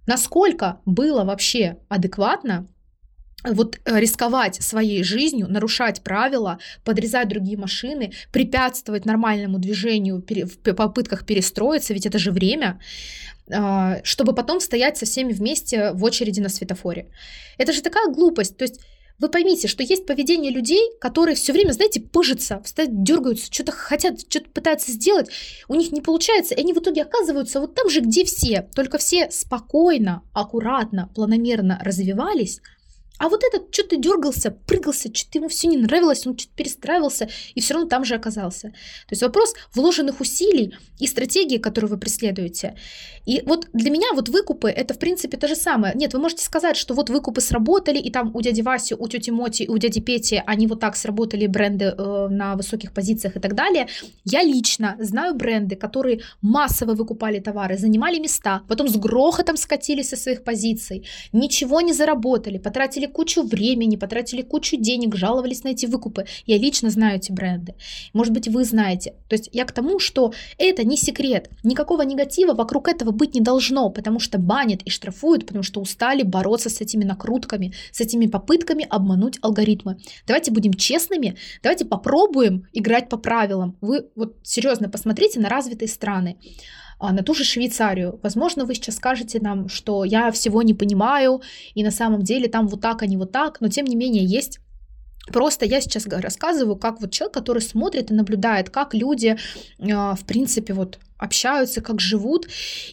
Насколько 0.07 0.81
было 0.85 1.25
вообще 1.25 1.79
адекватно 1.89 2.69
вот 3.45 3.79
э, 3.85 3.99
рисковать 3.99 4.57
своей 4.63 5.03
жизнью, 5.03 5.47
нарушать 5.49 6.03
правила, 6.03 6.59
подрезать 6.85 7.29
другие 7.29 7.57
машины, 7.57 8.13
препятствовать 8.33 9.05
нормальному 9.07 9.59
движению 9.59 10.23
в 10.27 10.75
попытках 10.75 11.25
перестроиться, 11.25 11.95
ведь 11.95 12.07
это 12.07 12.19
же 12.19 12.33
время, 12.33 12.81
а, 13.53 14.01
чтобы 14.05 14.35
потом 14.35 14.61
стоять 14.61 14.97
со 14.97 15.07
всеми 15.07 15.33
вместе 15.33 15.93
в 15.93 16.05
очереди 16.05 16.41
на 16.41 16.49
светофоре. 16.49 17.07
Это 17.59 17.73
же 17.73 17.83
такая 17.83 18.09
глупость. 18.09 18.57
То 18.57 18.65
есть 18.65 18.81
вы 19.19 19.29
поймите, 19.29 19.69
что 19.69 19.83
есть 19.83 20.07
поведение 20.07 20.51
людей, 20.51 20.93
которые 20.99 21.35
все 21.35 21.53
время, 21.53 21.73
знаете, 21.73 22.01
пыжатся, 22.01 22.63
встают, 22.65 23.03
дергаются, 23.03 23.53
что-то 23.53 23.73
хотят, 23.73 24.21
что-то 24.21 24.49
пытаются 24.51 24.93
сделать, 24.93 25.29
у 25.69 25.75
них 25.75 25.93
не 25.93 26.01
получается, 26.01 26.55
и 26.55 26.61
они 26.61 26.73
в 26.73 26.79
итоге 26.79 27.03
оказываются 27.03 27.61
вот 27.61 27.75
там 27.75 27.91
же, 27.91 28.01
где 28.01 28.25
все, 28.25 28.67
только 28.75 28.97
все 28.97 29.31
спокойно, 29.31 30.23
аккуратно, 30.33 31.11
планомерно 31.15 31.79
развивались, 31.85 32.63
А 33.21 33.29
вот 33.29 33.45
этот 33.45 33.73
что-то 33.75 33.97
дергался, 33.97 34.51
прыгался, 34.51 35.15
что-то 35.15 35.39
ему 35.39 35.49
все 35.49 35.69
не 35.69 35.77
нравилось, 35.77 36.27
он 36.27 36.39
что-то 36.39 36.55
перестраивался 36.57 37.29
и 37.55 37.61
все 37.61 37.75
равно 37.75 37.87
там 37.87 38.03
же 38.03 38.15
оказался. 38.15 38.69
То 38.71 39.11
есть 39.11 39.23
вопрос 39.23 39.55
вложенных 39.75 40.21
усилий 40.21 40.75
и 40.99 41.07
стратегии, 41.07 41.59
которую 41.59 41.91
вы 41.91 41.99
преследуете. 41.99 42.77
И 43.27 43.43
вот 43.45 43.69
для 43.75 43.91
меня 43.91 44.07
вот 44.15 44.31
выкупы 44.31 44.71
это 44.71 44.95
в 44.95 44.99
принципе 44.99 45.37
то 45.37 45.49
же 45.49 45.55
самое. 45.55 45.93
Нет, 45.95 46.15
вы 46.15 46.21
можете 46.21 46.43
сказать, 46.45 46.79
что 46.79 46.95
вот 46.95 47.11
выкупы 47.11 47.43
сработали, 47.43 47.99
и 47.99 48.11
там 48.11 48.35
у 48.35 48.41
дяди 48.41 48.63
Васи, 48.63 48.95
у 48.95 49.07
тети 49.07 49.31
Моти, 49.31 49.67
у 49.69 49.77
дяди 49.77 50.01
Пети 50.01 50.43
они 50.47 50.67
вот 50.67 50.81
так 50.81 50.97
сработали, 50.97 51.47
бренды 51.47 51.85
э, 51.85 52.29
на 52.31 52.57
высоких 52.57 52.95
позициях 52.95 53.37
и 53.37 53.41
так 53.41 53.55
далее. 53.55 53.89
Я 54.25 54.43
лично 54.43 54.97
знаю 54.99 55.35
бренды, 55.35 55.77
которые 55.77 56.23
массово 56.41 56.95
выкупали 56.95 57.39
товары, 57.39 57.77
занимали 57.77 58.19
места, 58.19 58.63
потом 58.67 58.89
с 58.89 58.97
грохотом 58.97 59.59
скатились 59.59 60.09
со 60.09 60.17
своих 60.17 60.43
позиций, 60.43 61.07
ничего 61.33 61.83
не 61.83 61.93
заработали, 61.93 62.57
потратили 62.57 63.10
кучу 63.11 63.43
времени, 63.43 63.97
потратили 63.97 64.43
кучу 64.43 64.77
денег, 64.77 65.17
жаловались 65.17 65.65
на 65.65 65.69
эти 65.69 65.87
выкупы. 65.87 66.27
Я 66.47 66.59
лично 66.59 66.91
знаю 66.91 67.17
эти 67.17 67.33
бренды. 67.33 67.75
Может 68.13 68.33
быть, 68.33 68.49
вы 68.49 68.65
знаете. 68.65 69.15
То 69.29 69.35
есть 69.35 69.49
я 69.53 69.65
к 69.65 69.73
тому, 69.73 69.99
что 69.99 70.33
это 70.59 70.85
не 70.85 70.97
секрет. 70.97 71.51
Никакого 71.63 72.03
негатива 72.03 72.55
вокруг 72.55 72.89
этого 72.89 73.11
быть 73.11 73.35
не 73.35 73.41
должно, 73.41 73.91
потому 73.91 74.19
что 74.21 74.39
банят 74.39 74.83
и 74.83 74.91
штрафуют, 74.91 75.47
потому 75.47 75.63
что 75.63 75.81
устали 75.81 76.23
бороться 76.23 76.71
с 76.71 76.81
этими 76.81 77.05
накрутками, 77.05 77.73
с 77.93 78.01
этими 78.01 78.27
попытками 78.27 78.87
обмануть 78.89 79.39
алгоритмы. 79.43 79.99
Давайте 80.27 80.51
будем 80.51 80.75
честными, 80.75 81.37
давайте 81.63 81.85
попробуем 81.85 82.67
играть 82.73 83.09
по 83.09 83.17
правилам. 83.17 83.77
Вы 83.81 84.07
вот 84.17 84.37
серьезно 84.43 84.89
посмотрите 84.89 85.41
на 85.41 85.49
развитые 85.49 85.89
страны. 85.89 86.37
А, 87.01 87.13
на 87.13 87.23
ту 87.23 87.33
же 87.33 87.45
Швейцарию. 87.45 88.21
Возможно, 88.23 88.67
вы 88.67 88.75
сейчас 88.75 88.97
скажете 88.97 89.41
нам, 89.41 89.71
что 89.71 90.05
я 90.05 90.31
всего 90.31 90.63
не 90.63 90.75
понимаю, 90.75 91.41
и 91.75 91.83
на 91.83 91.91
самом 91.91 92.23
деле 92.23 92.47
там 92.47 92.69
вот 92.69 92.83
так, 92.83 93.03
а 93.03 93.07
не 93.07 93.17
вот 93.17 93.33
так, 93.33 93.61
но 93.63 93.69
тем 93.69 93.87
не 93.87 93.97
менее 93.97 94.23
есть 94.23 94.61
Просто 95.29 95.65
я 95.65 95.81
сейчас 95.81 96.07
рассказываю, 96.07 96.77
как 96.77 97.01
вот 97.01 97.13
человек, 97.13 97.35
который 97.35 97.63
смотрит 97.63 98.11
и 98.11 98.15
наблюдает, 98.15 98.71
как 98.71 98.95
люди, 98.95 99.37
а, 99.81 100.15
в 100.15 100.25
принципе, 100.25 100.73
вот 100.73 100.99
общаются, 101.19 101.81
как 101.83 102.01
живут. 102.01 102.49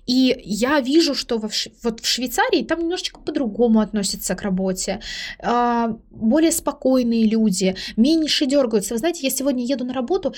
И 0.06 0.40
я 0.44 0.80
вижу, 0.82 1.16
что 1.16 1.38
во, 1.38 1.50
вот 1.84 2.02
в 2.02 2.06
Швейцарии 2.06 2.64
там 2.64 2.80
немножечко 2.80 3.20
по-другому 3.20 3.80
относятся 3.80 4.36
к 4.36 4.42
работе. 4.42 5.00
А, 5.40 5.96
более 6.12 6.52
спокойные 6.52 7.26
люди, 7.26 7.76
меньше 7.96 8.46
дергаются. 8.46 8.94
Вы 8.94 9.00
знаете, 9.00 9.22
я 9.24 9.30
сегодня 9.30 9.66
еду 9.66 9.86
на 9.86 9.94
работу, 9.94 10.36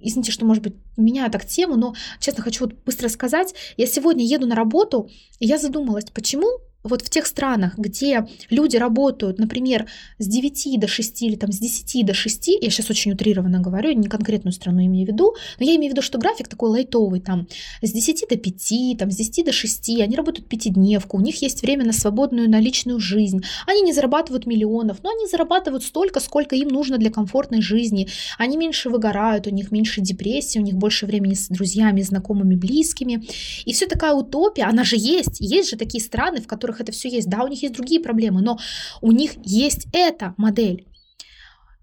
извините, 0.00 0.32
что, 0.32 0.46
может 0.46 0.62
быть, 0.62 0.74
меняю 0.96 1.30
так 1.30 1.44
тему, 1.44 1.76
но, 1.76 1.94
честно, 2.18 2.42
хочу 2.42 2.64
вот 2.64 2.74
быстро 2.84 3.08
сказать. 3.08 3.54
Я 3.76 3.86
сегодня 3.86 4.24
еду 4.24 4.46
на 4.46 4.54
работу, 4.54 5.10
и 5.38 5.46
я 5.46 5.58
задумалась, 5.58 6.06
почему 6.06 6.48
вот 6.84 7.00
в 7.00 7.08
тех 7.08 7.26
странах, 7.26 7.78
где 7.78 8.28
люди 8.50 8.76
работают, 8.76 9.38
например, 9.38 9.86
с 10.18 10.26
9 10.26 10.78
до 10.78 10.86
6 10.86 11.22
или 11.22 11.34
там 11.34 11.50
с 11.50 11.58
10 11.58 12.04
до 12.04 12.12
6, 12.12 12.48
я 12.60 12.70
сейчас 12.70 12.90
очень 12.90 13.12
утрированно 13.12 13.58
говорю, 13.60 13.92
не 13.92 14.08
конкретную 14.08 14.52
страну 14.52 14.84
имею 14.84 15.06
в 15.06 15.08
виду, 15.08 15.34
но 15.58 15.64
я 15.64 15.76
имею 15.76 15.90
в 15.90 15.94
виду, 15.94 16.02
что 16.02 16.18
график 16.18 16.48
такой 16.48 16.68
лайтовый, 16.68 17.20
там 17.20 17.48
с 17.80 17.90
10 17.90 18.26
до 18.28 18.36
5, 18.36 18.98
там 18.98 19.10
с 19.10 19.16
10 19.16 19.46
до 19.46 19.52
6, 19.52 20.00
они 20.00 20.14
работают 20.14 20.46
пятидневку, 20.46 21.16
у 21.16 21.20
них 21.20 21.40
есть 21.40 21.62
время 21.62 21.86
на 21.86 21.94
свободную, 21.94 22.50
на 22.50 22.60
личную 22.60 23.00
жизнь, 23.00 23.42
они 23.66 23.80
не 23.80 23.94
зарабатывают 23.94 24.44
миллионов, 24.44 24.98
но 25.02 25.10
они 25.10 25.26
зарабатывают 25.26 25.84
столько, 25.84 26.20
сколько 26.20 26.54
им 26.54 26.68
нужно 26.68 26.98
для 26.98 27.10
комфортной 27.10 27.62
жизни, 27.62 28.08
они 28.36 28.58
меньше 28.58 28.90
выгорают, 28.90 29.46
у 29.46 29.50
них 29.50 29.72
меньше 29.72 30.02
депрессии, 30.02 30.58
у 30.58 30.62
них 30.62 30.74
больше 30.74 31.06
времени 31.06 31.32
с 31.32 31.48
друзьями, 31.48 32.02
знакомыми, 32.02 32.56
близкими, 32.56 33.24
и 33.64 33.72
все 33.72 33.86
такая 33.86 34.12
утопия, 34.12 34.64
она 34.64 34.84
же 34.84 34.96
есть, 34.96 35.40
есть 35.40 35.70
же 35.70 35.76
такие 35.76 36.04
страны, 36.04 36.42
в 36.42 36.46
которых 36.46 36.73
которых 36.74 36.80
это 36.80 36.92
все 36.92 37.08
есть. 37.08 37.28
Да, 37.28 37.44
у 37.44 37.48
них 37.48 37.62
есть 37.62 37.74
другие 37.74 38.00
проблемы, 38.00 38.42
но 38.42 38.58
у 39.00 39.12
них 39.12 39.32
есть 39.46 39.86
эта 39.92 40.34
модель. 40.36 40.86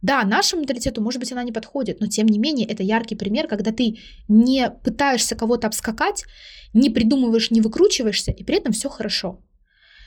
Да, 0.04 0.24
нашему 0.26 0.62
менталитету, 0.62 1.02
может 1.02 1.20
быть, 1.20 1.32
она 1.32 1.44
не 1.44 1.52
подходит, 1.52 2.02
но 2.02 2.08
тем 2.08 2.26
не 2.26 2.40
менее 2.40 2.68
это 2.68 2.84
яркий 2.84 3.18
пример, 3.18 3.48
когда 3.48 3.72
ты 3.72 3.98
не 4.28 4.70
пытаешься 4.84 5.36
кого-то 5.36 5.68
обскакать, 5.68 6.26
не 6.74 6.90
придумываешь, 6.90 7.52
не 7.52 7.62
выкручиваешься, 7.62 8.32
и 8.32 8.44
при 8.44 8.56
этом 8.56 8.74
все 8.74 8.90
хорошо. 8.90 9.40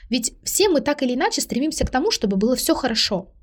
Ведь 0.09 0.33
все 0.43 0.67
мы 0.69 0.81
так 0.81 1.01
или 1.01 1.13
иначе 1.13 1.41
стремимся 1.41 1.85
к 1.85 1.91
тому, 1.91 2.11
чтобы 2.11 2.37
было 2.37 2.55
все 2.55 2.75
хорошо. 2.75 3.34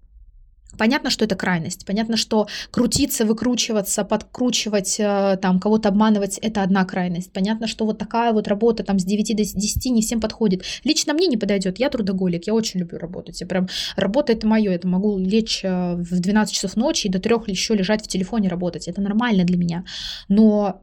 Понятно, 0.79 1.11
что 1.11 1.25
это 1.25 1.37
крайность. 1.37 1.85
Понятно, 1.87 2.17
что 2.17 2.49
крутиться, 2.71 3.25
выкручиваться, 3.25 4.05
подкручивать, 4.05 4.97
э, 4.99 5.39
там, 5.41 5.61
кого-то 5.61 5.91
обманывать– 5.91 6.39
это 6.43 6.63
одна 6.63 6.85
крайность. 6.85 7.33
Понятно, 7.33 7.67
что 7.67 7.85
вот 7.85 7.99
такая 7.99 8.33
вот 8.33 8.49
работа 8.49 8.83
там 8.83 8.99
с 8.99 9.05
9 9.05 9.37
до 9.37 9.45
10 9.45 9.93
не 9.93 10.03
всем 10.03 10.21
подходит. 10.21 10.65
Лично 10.85 11.13
мне 11.13 11.27
не 11.27 11.37
подойдет. 11.37 11.79
Я 11.79 11.91
трудоголик, 11.91 12.47
я 12.47 12.55
очень 12.55 12.81
люблю 12.81 12.99
работать. 12.99 13.41
Я 13.41 13.47
прям, 13.47 13.69
работа– 13.97 14.33
это 14.35 14.47
мое. 14.47 14.73
Это 14.73 14.89
могу 14.89 15.19
лечь 15.19 15.61
э, 15.65 15.95
в 15.95 16.21
12 16.21 16.55
часов 16.55 16.77
ночи 16.77 17.07
и 17.07 17.11
до 17.11 17.19
3 17.19 17.35
еще 17.47 17.75
лежать 17.75 18.05
в 18.05 18.09
телефоне 18.09 18.49
работать. 18.49 18.89
Это 18.89 19.01
нормально 19.01 19.45
для 19.45 19.59
меня. 19.59 19.85
Но 20.29 20.83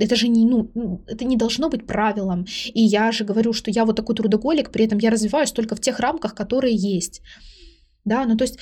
это 0.00 0.16
же 0.16 0.28
не, 0.28 0.46
ну, 0.46 0.70
ну, 0.74 1.02
это 1.06 1.24
не 1.24 1.36
должно 1.36 1.68
быть 1.68 1.86
правилом. 1.86 2.46
И 2.74 2.82
я 2.82 3.12
же 3.12 3.24
говорю, 3.24 3.52
что 3.52 3.70
я 3.70 3.84
вот 3.84 3.96
такой 3.96 4.16
трудоголик, 4.16 4.70
при 4.70 4.84
этом 4.86 4.98
я 4.98 5.10
развиваюсь 5.10 5.52
только 5.52 5.76
в 5.76 5.80
тех 5.80 6.00
рамках, 6.00 6.34
которые 6.34 6.74
есть. 6.74 7.22
Да, 8.04 8.24
ну 8.24 8.36
то 8.36 8.44
есть 8.44 8.58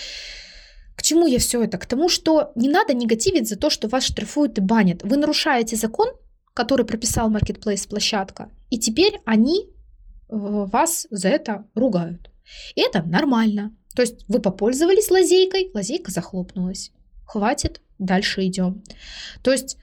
к 0.99 1.03
чему 1.03 1.29
я 1.29 1.39
все 1.39 1.63
это? 1.63 1.79
К 1.79 1.87
тому, 1.87 2.09
что 2.09 2.51
не 2.57 2.69
надо 2.69 2.93
негативить 2.93 3.49
за 3.49 3.55
то, 3.55 3.71
что 3.71 3.87
вас 3.87 4.03
штрафуют 4.03 4.59
и 4.59 4.61
банят. 4.61 5.05
Вы 5.05 5.17
нарушаете 5.17 5.77
закон, 5.77 6.09
который 6.55 6.85
прописал 6.85 7.31
Marketplace 7.31 7.89
площадка, 7.89 8.51
и 8.69 8.81
теперь 8.81 9.21
они 9.25 9.61
э, 9.61 9.67
вас 10.29 11.07
за 11.09 11.29
это 11.29 11.67
ругают. 11.77 12.33
И 12.75 12.81
это 12.81 13.05
нормально. 13.05 13.77
То 13.95 14.03
есть 14.03 14.25
вы 14.27 14.41
попользовались 14.41 15.09
лазейкой, 15.09 15.71
лазейка 15.73 16.11
захлопнулась. 16.11 16.91
Хватит, 17.25 17.81
дальше 18.01 18.45
идем. 18.45 18.83
То 19.45 19.53
есть 19.53 19.77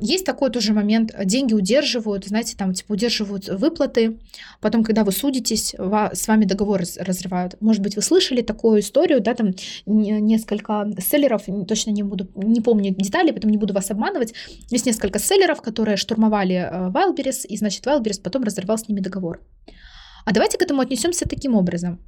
есть 0.00 0.24
такой 0.24 0.50
тоже 0.50 0.72
момент, 0.72 1.12
деньги 1.24 1.52
удерживают, 1.52 2.24
знаете, 2.24 2.56
там 2.56 2.72
типа 2.72 2.92
удерживают 2.92 3.48
выплаты, 3.48 4.18
потом, 4.60 4.82
когда 4.84 5.04
вы 5.04 5.12
судитесь, 5.12 5.74
с 5.74 6.28
вами 6.28 6.46
договор 6.46 6.82
разрывают. 6.98 7.60
Может 7.60 7.82
быть, 7.82 7.96
вы 7.96 8.02
слышали 8.02 8.40
такую 8.40 8.80
историю, 8.80 9.20
да, 9.20 9.34
там 9.34 9.54
несколько 9.84 10.90
селлеров, 10.98 11.42
точно 11.66 11.90
не 11.90 12.02
буду, 12.02 12.28
не 12.36 12.60
помню 12.60 12.94
детали, 12.94 13.32
поэтому 13.32 13.50
не 13.50 13.58
буду 13.58 13.74
вас 13.74 13.90
обманывать. 13.90 14.32
Есть 14.70 14.86
несколько 14.86 15.18
селлеров, 15.18 15.60
которые 15.60 15.96
штурмовали 15.96 16.54
э, 16.54 16.90
Wildberries, 16.90 17.46
и, 17.46 17.56
значит, 17.56 17.86
Wildberries 17.86 18.22
потом 18.22 18.44
разорвал 18.44 18.78
с 18.78 18.88
ними 18.88 19.00
договор. 19.00 19.40
А 20.24 20.32
давайте 20.32 20.56
к 20.58 20.62
этому 20.62 20.80
отнесемся 20.80 21.28
таким 21.28 21.54
образом. 21.54 21.98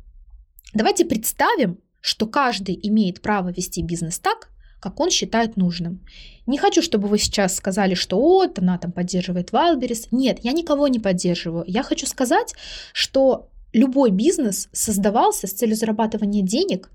Давайте 0.75 1.05
представим, 1.05 1.79
что 2.01 2.27
каждый 2.27 2.79
имеет 2.83 3.21
право 3.21 3.51
вести 3.53 3.83
бизнес 3.83 4.19
так, 4.19 4.52
как 4.83 4.99
он 4.99 5.11
считает 5.11 5.57
нужным. 5.57 6.01
Не 6.47 6.59
хочу, 6.59 6.83
чтобы 6.83 7.07
вы 7.07 7.19
сейчас 7.19 7.55
сказали, 7.55 7.95
что 7.95 8.21
вот, 8.21 8.59
она 8.59 8.77
там 8.79 8.91
поддерживает 8.91 9.51
Wildberries. 9.51 10.09
Нет, 10.11 10.41
я 10.43 10.51
никого 10.51 10.89
не 10.89 10.99
поддерживаю. 10.99 11.65
Я 11.69 11.85
хочу 11.85 12.05
сказать, 12.07 12.53
что 12.93 13.49
любой 13.73 14.11
бизнес 14.11 14.69
создавался 14.73 15.47
с 15.47 15.53
целью 15.53 15.77
зарабатывания 15.77 16.43
денег, 16.43 16.91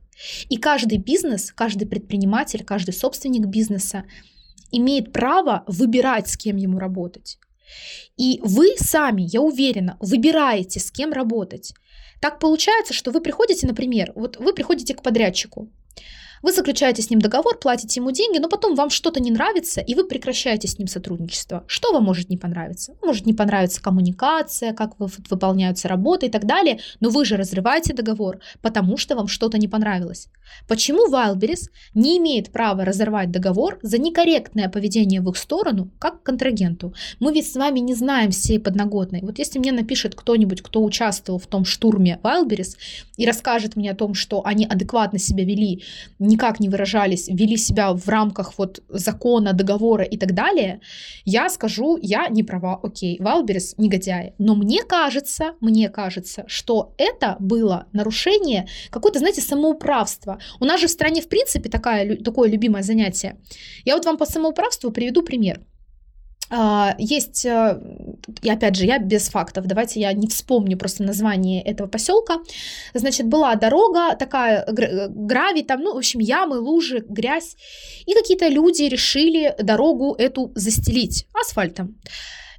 и 0.50 0.58
каждый 0.58 0.98
бизнес, 0.98 1.54
каждый 1.54 1.88
предприниматель, 1.88 2.66
каждый 2.66 2.94
собственник 2.94 3.46
бизнеса 3.46 4.04
имеет 4.70 5.14
право 5.14 5.64
выбирать, 5.66 6.28
с 6.28 6.36
кем 6.36 6.58
ему 6.58 6.80
работать. 6.80 7.40
И 8.18 8.42
вы 8.44 8.76
сами, 8.78 9.22
я 9.22 9.42
уверена, 9.42 9.96
выбираете, 10.02 10.82
с 10.82 10.92
кем 10.92 11.14
работать. 11.14 11.74
Так 12.20 12.40
получается, 12.40 12.94
что 12.94 13.12
вы 13.12 13.22
приходите, 13.22 13.66
например, 13.66 14.12
вот 14.16 14.36
вы 14.38 14.54
приходите 14.54 14.94
к 14.94 15.04
подрядчику, 15.04 15.70
вы 16.42 16.52
заключаете 16.52 17.02
с 17.02 17.10
ним 17.10 17.20
договор, 17.20 17.58
платите 17.58 18.00
ему 18.00 18.12
деньги, 18.12 18.38
но 18.38 18.50
потом 18.50 18.76
вам 18.76 18.90
что-то 18.90 19.20
не 19.20 19.32
нравится, 19.32 19.82
и 19.82 19.96
вы 19.96 20.06
прекращаете 20.06 20.68
с 20.68 20.78
ним 20.78 20.88
сотрудничество. 20.88 21.64
Что 21.68 21.92
вам 21.94 22.04
может 22.04 22.30
не 22.30 22.38
понравиться? 22.38 22.96
Может 23.04 23.26
не 23.26 23.34
понравиться 23.34 23.82
коммуникация, 23.82 24.74
как 24.74 25.00
выполняются 25.00 25.88
работы 25.88 26.28
и 26.28 26.30
так 26.30 26.46
далее, 26.46 26.80
но 27.00 27.10
вы 27.10 27.26
же 27.26 27.38
разрываете 27.38 27.94
договор, 27.94 28.40
потому 28.62 28.98
что 28.98 29.16
вам 29.16 29.28
что-то 29.28 29.58
не 29.58 29.68
понравилось. 29.68 30.28
Почему 30.68 31.12
Wildberries 31.12 31.70
не 31.94 32.18
имеет 32.18 32.52
права 32.52 32.86
разорвать 32.86 33.32
договор 33.32 33.80
за 33.82 33.98
некорректное 33.98 34.70
поведение 34.70 35.22
в 35.22 35.30
их 35.30 35.38
сторону, 35.38 35.92
как 36.00 36.24
контрагенту? 36.24 36.94
Мы 37.20 37.34
ведь 37.34 37.52
с 37.52 37.56
вами 37.56 37.80
не 37.80 37.96
знаем 37.96 38.32
всей 38.32 38.60
подноготной. 38.60 39.22
Вот 39.22 39.40
если 39.40 39.60
мне 39.60 39.72
напишет 39.72 40.16
кто-нибудь, 40.16 40.62
кто 40.62 40.84
участвовал 40.84 41.40
в 41.40 41.48
том 41.48 41.66
штурме 41.66 42.20
Wildberries 42.24 42.78
и 43.18 43.26
расскажет 43.26 43.76
мне 43.76 43.92
о 43.92 43.96
том, 43.96 44.14
что 44.14 44.46
они 44.46 44.66
адекватно 44.66 45.20
себя 45.20 45.44
вели, 45.44 45.84
никак 46.28 46.60
не 46.60 46.70
выражались, 46.70 47.28
вели 47.28 47.58
себя 47.58 47.94
в 47.94 48.08
рамках 48.08 48.58
вот 48.58 48.82
закона, 48.90 49.54
договора 49.54 50.04
и 50.04 50.18
так 50.18 50.34
далее, 50.34 50.82
я 51.26 51.50
скажу, 51.50 51.98
я 52.02 52.28
не 52.28 52.44
права, 52.44 52.80
окей, 52.84 53.18
Wildberries 53.20 53.76
негодяй. 53.78 54.34
Но 54.38 54.56
мне 54.56 54.84
кажется, 54.84 55.54
мне 55.62 55.90
кажется, 55.90 56.44
что 56.48 56.94
это 56.98 57.38
было 57.40 57.88
нарушение 57.94 58.68
какое-то, 58.90 59.20
знаете, 59.20 59.42
самоуправство. 59.42 60.40
У 60.60 60.66
нас 60.66 60.80
же 60.80 60.88
в 60.88 60.92
стране, 60.92 61.22
в 61.22 61.30
принципе, 61.30 61.70
такая, 61.70 62.18
такое 62.18 62.50
любимое 62.50 62.84
занятие. 62.84 63.38
Я 63.86 63.96
вот 63.96 64.06
вам 64.06 64.18
по 64.18 64.26
самоуправству 64.26 64.92
приведу 64.92 65.24
пример. 65.24 65.62
А, 66.50 66.96
есть, 66.98 67.46
э, 67.46 67.80
и 68.42 68.50
опять 68.50 68.76
же, 68.76 68.86
я 68.86 69.00
без 69.00 69.30
фактов, 69.30 69.66
давайте 69.66 70.00
я 70.00 70.14
не 70.14 70.28
вспомню 70.28 70.78
просто 70.78 71.04
название 71.04 71.62
этого 71.62 71.88
поселка. 71.88 72.38
Значит, 72.94 73.28
была 73.28 73.56
дорога, 73.56 74.16
такая 74.16 74.66
гравий, 74.68 75.64
там, 75.64 75.82
ну, 75.82 75.94
в 75.94 75.98
общем, 75.98 76.20
ямы, 76.20 76.60
лужи, 76.60 77.04
грязь, 77.08 77.58
и 78.06 78.14
какие-то 78.14 78.48
люди 78.48 78.84
решили 78.84 79.56
дорогу 79.60 80.16
эту 80.18 80.52
застелить 80.56 81.28
асфальтом. 81.34 81.98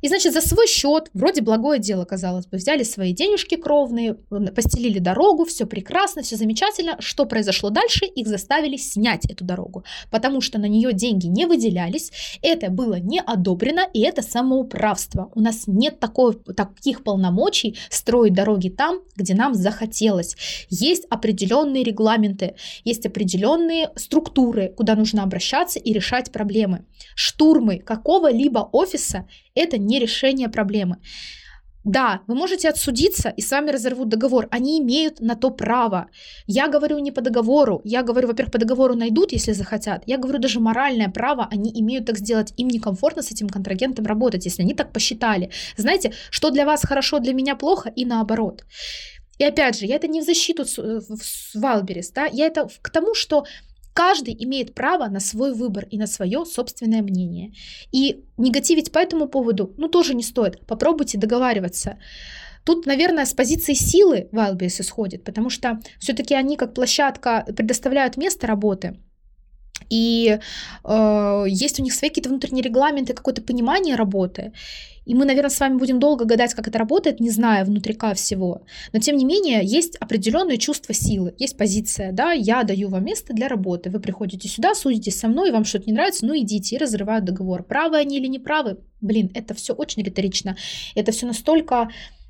И, 0.01 0.09
значит, 0.09 0.33
за 0.33 0.41
свой 0.41 0.67
счет, 0.67 1.11
вроде 1.15 1.41
благое 1.41 1.81
дело, 1.81 2.05
казалось 2.05 2.47
бы, 2.47 2.59
взяли 2.59 2.83
свои 2.83 3.13
денежки 3.13 3.57
кровные, 3.57 4.15
постелили 4.55 4.99
дорогу, 4.99 5.45
все 5.45 5.67
прекрасно, 5.67 6.23
все 6.23 6.37
замечательно. 6.37 6.97
Что 7.01 7.27
произошло 7.27 7.71
дальше? 7.71 8.05
Их 8.07 8.27
заставили 8.27 8.77
снять 8.77 9.25
эту 9.31 9.45
дорогу, 9.45 9.85
потому 10.11 10.41
что 10.41 10.59
на 10.59 10.67
нее 10.67 10.93
деньги 10.93 11.27
не 11.27 11.47
выделялись, 11.47 12.11
это 12.43 12.71
было 12.71 12.99
не 13.01 13.21
одобрено, 13.21 13.83
и 13.93 14.01
это 14.01 14.23
самоуправство. 14.23 15.31
У 15.35 15.41
нас 15.41 15.65
нет 15.67 16.01
такой, 16.01 16.35
таких 16.35 17.03
полномочий 17.03 17.77
строить 17.91 18.35
дороги 18.35 18.69
там, 18.69 19.01
где 19.17 19.35
нам 19.35 19.55
захотелось. 19.55 20.37
Есть 20.71 21.05
определенные 21.11 21.83
регламенты, 21.83 22.55
есть 22.85 23.07
определенные 23.07 23.91
структуры, 23.97 24.73
куда 24.77 24.95
нужно 24.95 25.23
обращаться 25.23 25.79
и 25.79 25.93
решать 25.93 26.33
проблемы. 26.33 26.85
Штурмы 27.15 27.79
какого-либо 27.79 28.69
офиса 28.73 29.27
это 29.59 29.79
не 29.79 29.99
решение 29.99 30.49
проблемы. 30.49 30.97
Да, 31.85 32.21
вы 32.27 32.35
можете 32.35 32.69
отсудиться 32.69 33.31
и 33.31 33.41
с 33.41 33.51
вами 33.51 33.71
разорвут 33.71 34.09
договор. 34.09 34.49
Они 34.51 34.79
имеют 34.79 35.21
на 35.21 35.37
то 35.37 35.51
право. 35.51 36.09
Я 36.47 36.69
говорю 36.69 36.99
не 36.99 37.13
по 37.13 37.23
договору. 37.23 37.81
Я 37.85 38.03
говорю, 38.03 38.29
во-первых, 38.29 38.53
по 38.53 38.59
договору 38.59 38.95
найдут, 38.95 39.33
если 39.33 39.53
захотят. 39.53 40.03
Я 40.07 40.19
говорю, 40.19 40.39
даже 40.39 40.61
моральное 40.61 41.09
право 41.09 41.49
они 41.51 41.71
имеют 41.81 42.05
так 42.05 42.19
сделать. 42.19 42.53
Им 42.59 42.69
некомфортно 42.69 43.23
с 43.23 43.33
этим 43.33 43.49
контрагентом 43.49 44.05
работать, 44.05 44.45
если 44.45 44.63
они 44.63 44.75
так 44.75 44.93
посчитали. 44.93 45.51
Знаете, 45.77 46.13
что 46.31 46.51
для 46.51 46.67
вас 46.67 46.83
хорошо, 46.85 47.21
для 47.21 47.33
меня 47.33 47.57
плохо 47.57 47.91
и 47.97 48.05
наоборот. 48.05 48.65
И 49.39 49.45
опять 49.45 49.79
же, 49.79 49.87
я 49.87 49.97
это 49.97 50.09
не 50.09 50.21
в 50.21 50.25
защиту 50.25 50.65
Wildberries, 51.55 52.11
да, 52.11 52.27
я 52.27 52.47
это 52.47 52.69
к 52.83 52.91
тому, 52.91 53.15
что 53.15 53.45
Каждый 53.99 54.37
имеет 54.45 54.77
право 54.77 55.09
на 55.09 55.19
свой 55.19 55.53
выбор 55.53 55.85
и 55.91 55.99
на 55.99 56.07
свое 56.07 56.47
собственное 56.47 57.03
мнение. 57.03 57.53
И 57.91 58.25
негативить 58.37 58.93
по 58.93 59.01
этому 59.01 59.27
поводу, 59.27 59.75
ну, 59.77 59.89
тоже 59.89 60.15
не 60.15 60.23
стоит. 60.23 60.65
Попробуйте 60.69 61.19
договариваться. 61.19 61.99
Тут, 62.63 62.87
наверное, 62.87 63.25
с 63.25 63.35
позиции 63.35 63.73
силы 63.73 64.29
Wildberries 64.31 64.83
исходит, 64.83 65.25
потому 65.25 65.51
что 65.51 65.81
все-таки 65.99 66.33
они 66.37 66.57
как 66.57 66.75
площадка 66.75 67.45
предоставляют 67.57 68.17
место 68.17 68.47
работы, 68.47 69.01
и 69.91 70.39
э, 70.85 71.45
есть 71.49 71.81
у 71.81 71.83
них 71.83 71.95
свои 71.95 72.11
какие-то 72.11 72.29
внутренние 72.29 72.63
регламенты, 72.63 73.15
какое-то 73.15 73.43
понимание 73.43 73.97
работы. 73.97 74.53
И 75.09 75.15
мы, 75.15 75.25
наверное, 75.25 75.49
с 75.49 75.59
вами 75.59 75.79
будем 75.79 76.01
долго 76.01 76.27
гадать, 76.27 76.53
как 76.53 76.69
это 76.69 76.79
работает, 76.79 77.19
не 77.19 77.31
зная 77.31 77.65
внутрика 77.65 78.13
всего. 78.13 78.63
Но, 78.93 79.01
тем 79.01 79.17
не 79.17 79.25
менее, 79.25 79.61
есть 79.65 79.97
определенное 79.97 80.59
чувство 80.59 80.93
силы, 80.95 81.35
есть 81.39 81.57
позиция, 81.57 82.13
да, 82.13 82.33
я 82.33 82.63
даю 82.63 82.91
вам 82.91 83.07
место 83.07 83.33
для 83.33 83.49
работы, 83.49 83.89
вы 83.89 84.01
приходите 84.01 84.49
сюда, 84.49 84.75
судитесь 84.75 85.19
со 85.19 85.29
мной, 85.29 85.51
вам 85.51 85.65
что-то 85.65 85.87
не 85.87 85.95
нравится, 85.95 86.27
ну 86.27 86.37
идите 86.37 86.77
и 86.77 86.79
разрывают 86.79 87.25
договор. 87.25 87.63
Правы 87.63 87.97
они 87.97 88.19
или 88.19 88.27
не 88.27 88.39
правы? 88.39 88.77
Блин, 89.01 89.31
это 89.33 89.55
все 89.55 89.73
очень 89.73 90.03
риторично. 90.03 90.59
Это 90.95 91.11
все 91.13 91.25
настолько 91.25 91.89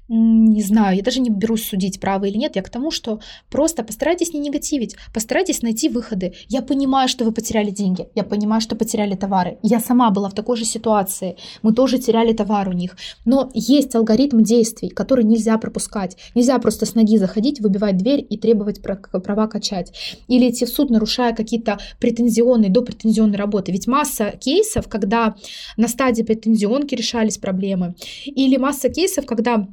не 0.08 0.62
знаю, 0.62 0.96
я 0.96 1.02
даже 1.02 1.20
не 1.20 1.30
берусь 1.30 1.64
судить, 1.64 2.00
право 2.00 2.24
или 2.24 2.38
нет, 2.38 2.56
я 2.56 2.62
к 2.62 2.70
тому, 2.70 2.90
что 2.90 3.20
просто 3.50 3.84
постарайтесь 3.84 4.32
не 4.32 4.40
негативить, 4.40 4.96
постарайтесь 5.12 5.62
найти 5.62 5.88
выходы. 5.88 6.34
Я 6.48 6.62
понимаю, 6.62 7.08
что 7.08 7.24
вы 7.24 7.32
потеряли 7.32 7.70
деньги, 7.70 8.08
я 8.14 8.24
понимаю, 8.24 8.60
что 8.60 8.74
потеряли 8.74 9.14
товары. 9.14 9.58
Я 9.62 9.80
сама 9.80 10.10
была 10.10 10.30
в 10.30 10.34
такой 10.34 10.56
же 10.56 10.64
ситуации, 10.64 11.36
мы 11.62 11.74
тоже 11.74 11.98
теряли 11.98 12.32
товар 12.32 12.68
у 12.68 12.72
них. 12.72 12.96
Но 13.24 13.50
есть 13.54 13.94
алгоритм 13.94 14.42
действий, 14.42 14.88
который 14.88 15.24
нельзя 15.24 15.58
пропускать. 15.58 16.16
Нельзя 16.34 16.58
просто 16.58 16.86
с 16.86 16.94
ноги 16.94 17.18
заходить, 17.18 17.60
выбивать 17.60 17.96
дверь 17.96 18.26
и 18.28 18.38
требовать 18.38 18.80
права 18.80 19.46
качать. 19.46 19.92
Или 20.26 20.50
идти 20.50 20.64
в 20.64 20.68
суд, 20.68 20.90
нарушая 20.90 21.34
какие-то 21.34 21.78
претензионные, 22.00 22.70
до 22.70 22.82
претензионной 22.82 23.36
работы. 23.36 23.72
Ведь 23.72 23.86
масса 23.86 24.32
кейсов, 24.40 24.88
когда 24.88 25.34
на 25.76 25.88
стадии 25.88 26.22
претензионки 26.22 26.94
решались 26.94 27.38
проблемы, 27.38 27.94
или 28.24 28.56
масса 28.56 28.88
кейсов, 28.88 29.26
когда 29.26 29.68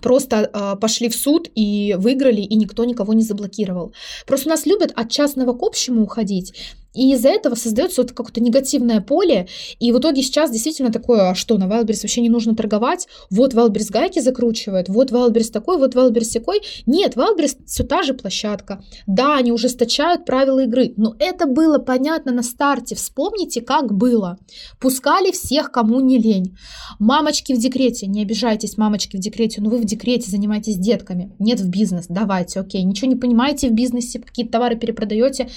просто 0.00 0.50
э, 0.52 0.76
пошли 0.80 1.08
в 1.08 1.14
суд 1.14 1.48
и 1.54 1.96
выиграли, 1.98 2.40
и 2.40 2.54
никто 2.56 2.84
никого 2.84 3.12
не 3.12 3.22
заблокировал. 3.22 3.92
Просто 4.26 4.48
нас 4.48 4.66
любят 4.66 4.92
от 4.94 5.10
частного 5.10 5.52
к 5.52 5.62
общему 5.62 6.02
уходить. 6.02 6.54
И 6.92 7.12
из-за 7.12 7.28
этого 7.28 7.54
создается 7.54 8.02
вот 8.02 8.12
какое-то 8.12 8.40
негативное 8.40 9.00
поле, 9.00 9.46
и 9.78 9.92
в 9.92 9.98
итоге 9.98 10.22
сейчас 10.22 10.50
действительно 10.50 10.90
такое, 10.90 11.30
а 11.30 11.34
что, 11.34 11.56
на 11.56 11.64
Wildberries 11.64 12.02
вообще 12.02 12.20
не 12.20 12.28
нужно 12.28 12.56
торговать, 12.56 13.06
вот 13.30 13.54
Wildberries 13.54 13.90
гайки 13.92 14.18
закручивает, 14.20 14.88
вот 14.88 15.12
Wildberries 15.12 15.52
такой, 15.52 15.78
вот 15.78 15.94
Wildberries 15.94 16.32
такой. 16.32 16.62
Нет, 16.86 17.16
Wildberries 17.16 17.58
все 17.64 17.84
та 17.84 18.02
же 18.02 18.14
площадка. 18.14 18.82
Да, 19.06 19.36
они 19.36 19.52
ужесточают 19.52 20.24
правила 20.24 20.60
игры, 20.64 20.92
но 20.96 21.14
это 21.18 21.46
было 21.46 21.78
понятно 21.78 22.32
на 22.32 22.42
старте. 22.42 22.94
Вспомните, 22.94 23.60
как 23.60 23.92
было. 23.92 24.38
Пускали 24.80 25.30
всех, 25.30 25.70
кому 25.70 26.00
не 26.00 26.18
лень. 26.18 26.56
Мамочки 26.98 27.52
в 27.52 27.58
декрете, 27.58 28.06
не 28.06 28.22
обижайтесь, 28.22 28.76
мамочки 28.76 29.16
в 29.16 29.20
декрете, 29.20 29.60
но 29.60 29.70
вы 29.70 29.78
в 29.78 29.84
декрете 29.84 30.30
занимаетесь 30.30 30.76
детками. 30.76 31.32
Нет 31.38 31.60
в 31.60 31.68
бизнес, 31.68 32.06
давайте, 32.08 32.60
окей. 32.60 32.82
Ничего 32.82 33.08
не 33.08 33.16
понимаете 33.16 33.68
в 33.68 33.72
бизнесе, 33.72 34.18
какие-то 34.18 34.52
товары 34.52 34.76
перепродаете, 34.76 35.48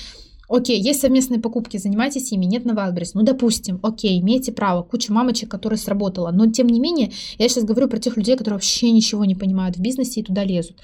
Окей, 0.55 0.79
есть 0.79 1.01
совместные 1.01 1.39
покупки, 1.39 1.77
занимайтесь 1.77 2.31
ими, 2.31 2.45
нет 2.45 2.63
на 2.63 2.73
Wildberries. 2.73 3.13
Ну, 3.15 3.23
допустим, 3.23 3.79
окей, 3.81 4.21
имеете 4.21 4.51
право, 4.51 4.83
куча 4.83 5.11
мамочек, 5.11 5.49
которые 5.49 5.79
сработала. 5.79 6.29
Но, 6.29 6.45
тем 6.45 6.67
не 6.67 6.79
менее, 6.79 7.11
я 7.39 7.49
сейчас 7.49 7.63
говорю 7.63 7.87
про 7.87 7.97
тех 7.97 8.17
людей, 8.17 8.37
которые 8.37 8.57
вообще 8.57 8.91
ничего 8.91 9.25
не 9.25 9.33
понимают 9.33 9.77
в 9.77 9.81
бизнесе 9.81 10.19
и 10.19 10.23
туда 10.23 10.43
лезут. 10.43 10.77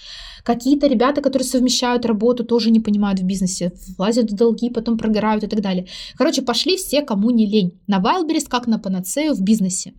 Какие-то 0.43 0.88
ребята, 0.88 1.21
которые 1.21 1.45
совмещают 1.45 2.03
работу, 2.08 2.43
тоже 2.43 2.71
не 2.71 2.79
понимают 2.79 3.19
в 3.19 3.23
бизнесе, 3.23 3.71
влазят 3.95 4.32
в 4.32 4.36
долги, 4.36 4.71
потом 4.71 4.97
прогорают 4.97 5.43
и 5.43 5.47
так 5.47 5.62
далее. 5.62 5.86
Короче, 6.17 6.41
пошли 6.41 6.75
все, 6.75 7.03
кому 7.03 7.29
не 7.29 7.45
лень. 7.45 7.79
На 7.86 7.99
Wildberries 7.99 8.47
как 8.49 8.65
на 8.65 8.79
панацею 8.79 9.36
в 9.36 9.41
бизнесе. 9.41 9.93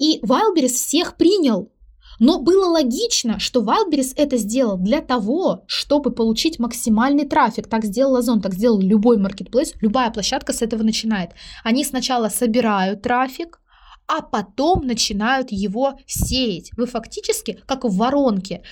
И 0.00 0.18
Wildberries 0.18 0.74
всех 0.74 1.16
принял, 1.16 1.70
но 2.18 2.38
было 2.38 2.66
логично, 2.66 3.38
что 3.38 3.62
Wildberries 3.62 4.12
это 4.16 4.36
сделал 4.36 4.76
для 4.76 5.00
того, 5.00 5.64
чтобы 5.66 6.10
получить 6.10 6.58
максимальный 6.58 7.26
трафик. 7.26 7.68
Так 7.68 7.84
сделал 7.84 8.16
Озон, 8.16 8.40
так 8.40 8.54
сделал 8.54 8.80
любой 8.80 9.18
маркетплейс, 9.18 9.74
любая 9.80 10.10
площадка 10.10 10.52
с 10.52 10.62
этого 10.62 10.82
начинает. 10.82 11.30
Они 11.62 11.84
сначала 11.84 12.28
собирают 12.28 13.02
трафик, 13.02 13.60
а 14.06 14.20
потом 14.20 14.86
начинают 14.86 15.50
его 15.50 15.98
сеять. 16.06 16.70
Вы 16.76 16.86
фактически 16.86 17.58
как 17.66 17.84
в 17.84 17.96
воронке. 17.96 18.62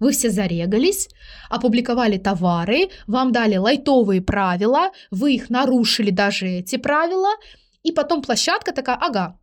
Вы 0.00 0.12
все 0.12 0.30
зарегались, 0.30 1.08
опубликовали 1.50 2.18
товары, 2.18 2.88
вам 3.06 3.32
дали 3.32 3.56
лайтовые 3.56 4.22
правила, 4.22 4.90
вы 5.10 5.34
их 5.34 5.50
нарушили 5.50 6.10
даже 6.10 6.46
эти 6.46 6.76
правила, 6.76 7.30
и 7.82 7.92
потом 7.92 8.22
площадка 8.22 8.72
такая, 8.72 8.96
ага, 8.96 9.38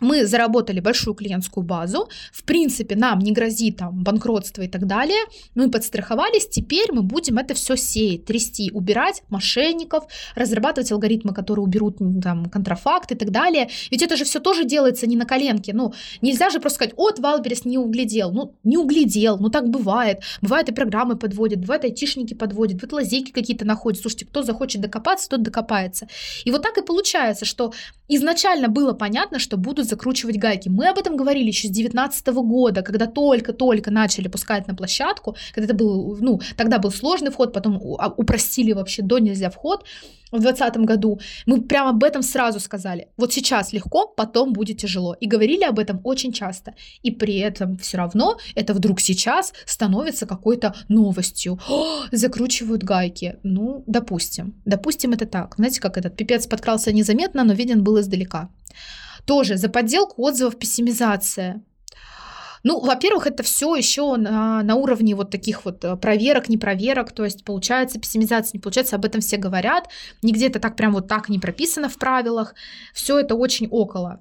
мы 0.00 0.26
заработали 0.26 0.80
большую 0.80 1.14
клиентскую 1.14 1.64
базу, 1.64 2.08
в 2.32 2.44
принципе, 2.44 2.96
нам 2.96 3.18
не 3.20 3.32
грозит 3.32 3.78
там 3.78 4.02
банкротство 4.02 4.62
и 4.62 4.68
так 4.68 4.86
далее, 4.86 5.20
мы 5.54 5.70
подстраховались, 5.70 6.48
теперь 6.48 6.92
мы 6.92 7.02
будем 7.02 7.38
это 7.38 7.54
все 7.54 7.76
сеять, 7.76 8.24
трясти, 8.24 8.70
убирать 8.72 9.22
мошенников, 9.28 10.04
разрабатывать 10.34 10.92
алгоритмы, 10.92 11.32
которые 11.32 11.64
уберут 11.64 11.98
там 12.22 12.46
контрафакт 12.46 13.12
и 13.12 13.14
так 13.14 13.30
далее, 13.30 13.68
ведь 13.90 14.02
это 14.02 14.16
же 14.16 14.24
все 14.24 14.40
тоже 14.40 14.64
делается 14.64 15.06
не 15.06 15.16
на 15.16 15.24
коленке, 15.24 15.72
ну, 15.72 15.94
нельзя 16.20 16.50
же 16.50 16.60
просто 16.60 16.76
сказать, 16.76 16.94
от 16.96 17.18
Wildberries 17.18 17.64
не 17.64 17.78
углядел, 17.78 18.30
ну, 18.32 18.54
не 18.64 18.76
углядел, 18.76 19.38
ну, 19.38 19.48
так 19.48 19.68
бывает, 19.68 20.22
бывает 20.42 20.68
и 20.68 20.72
программы 20.72 21.16
подводят, 21.16 21.60
бывает 21.60 21.84
айтишники 21.84 22.34
подводят, 22.34 22.76
бывает 22.76 22.92
лазейки 22.92 23.30
какие-то 23.30 23.64
находят, 23.64 24.00
слушайте, 24.00 24.26
кто 24.26 24.42
захочет 24.42 24.82
докопаться, 24.82 25.28
тот 25.28 25.42
докопается, 25.42 26.06
и 26.44 26.50
вот 26.50 26.62
так 26.62 26.76
и 26.76 26.82
получается, 26.82 27.44
что 27.44 27.72
изначально 28.08 28.68
было 28.68 28.92
понятно, 28.92 29.38
что 29.38 29.56
будут 29.56 29.85
закручивать 29.88 30.38
гайки. 30.38 30.68
Мы 30.68 30.88
об 30.88 30.98
этом 30.98 31.16
говорили 31.16 31.48
еще 31.48 31.68
с 31.68 31.70
2019 31.70 32.26
года, 32.26 32.82
когда 32.82 33.06
только-только 33.06 33.90
начали 33.90 34.28
пускать 34.28 34.68
на 34.68 34.74
площадку, 34.74 35.36
когда 35.54 35.66
это 35.66 35.74
был, 35.74 36.16
ну, 36.20 36.40
тогда 36.56 36.78
был 36.78 36.90
сложный 36.90 37.30
вход, 37.30 37.52
потом 37.52 37.80
а, 37.98 38.08
упростили 38.08 38.72
вообще 38.72 39.02
до 39.02 39.18
нельзя 39.18 39.50
вход 39.50 39.84
в 40.32 40.40
2020 40.40 40.76
году. 40.86 41.20
Мы 41.46 41.62
прямо 41.62 41.90
об 41.90 42.02
этом 42.02 42.22
сразу 42.22 42.60
сказали. 42.60 43.08
Вот 43.16 43.32
сейчас 43.32 43.72
легко, 43.72 44.06
потом 44.06 44.52
будет 44.52 44.78
тяжело. 44.78 45.14
И 45.20 45.26
говорили 45.26 45.64
об 45.64 45.78
этом 45.78 46.00
очень 46.04 46.32
часто. 46.32 46.74
И 47.02 47.10
при 47.10 47.36
этом 47.38 47.76
все 47.78 47.98
равно 47.98 48.36
это 48.54 48.74
вдруг 48.74 49.00
сейчас 49.00 49.52
становится 49.66 50.26
какой-то 50.26 50.74
новостью. 50.88 51.58
О, 51.68 52.04
закручивают 52.12 52.82
гайки. 52.82 53.36
Ну, 53.42 53.84
допустим. 53.86 54.54
Допустим, 54.64 55.12
это 55.12 55.26
так. 55.26 55.54
Знаете, 55.56 55.80
как 55.80 55.96
этот 55.96 56.16
пипец 56.16 56.46
подкрался 56.46 56.92
незаметно, 56.92 57.44
но 57.44 57.52
виден 57.52 57.82
был 57.82 58.00
издалека. 58.00 58.48
Тоже 59.26 59.56
за 59.56 59.68
подделку 59.68 60.22
отзывов 60.22 60.58
пессимизация. 60.58 61.62
Ну, 62.62 62.80
во-первых, 62.80 63.26
это 63.28 63.42
все 63.42 63.76
еще 63.76 64.16
на, 64.16 64.62
на 64.62 64.74
уровне 64.74 65.14
вот 65.14 65.30
таких 65.30 65.64
вот 65.64 65.84
э, 65.84 65.96
проверок, 65.96 66.48
не 66.48 66.58
проверок, 66.58 67.12
то 67.12 67.24
есть 67.24 67.44
получается 67.44 68.00
пессимизация, 68.00 68.56
не 68.56 68.60
получается, 68.60 68.96
об 68.96 69.04
этом 69.04 69.20
все 69.20 69.36
говорят, 69.36 69.88
нигде 70.22 70.48
это 70.48 70.58
так 70.58 70.74
прям 70.74 70.92
вот 70.92 71.06
так 71.06 71.28
не 71.28 71.38
прописано 71.38 71.88
в 71.88 71.96
правилах, 71.96 72.56
все 72.92 73.20
это 73.20 73.36
очень 73.36 73.68
около. 73.70 74.20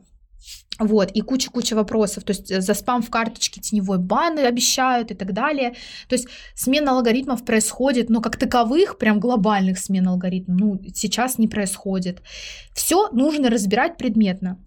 Вот, 0.78 1.12
и 1.12 1.22
куча-куча 1.22 1.74
вопросов, 1.74 2.26
то 2.26 2.32
есть 2.32 2.62
за 2.62 2.74
спам 2.74 3.02
в 3.02 3.10
карточке 3.10 3.62
теневой 3.62 3.98
баны 3.98 4.42
обещают 4.42 5.10
и 5.10 5.14
так 5.14 5.32
далее. 5.32 5.76
То 6.10 6.16
есть 6.16 6.28
смена 6.54 6.92
алгоритмов 6.92 7.46
происходит, 7.46 8.10
но 8.10 8.20
как 8.20 8.36
таковых, 8.36 8.98
прям 8.98 9.22
глобальных 9.22 9.80
смен 9.80 10.08
алгоритмов, 10.10 10.60
ну, 10.60 10.82
сейчас 10.94 11.38
не 11.38 11.48
происходит. 11.48 12.22
Все 12.74 13.10
нужно 13.12 13.50
разбирать 13.50 13.98
предметно. 13.98 14.60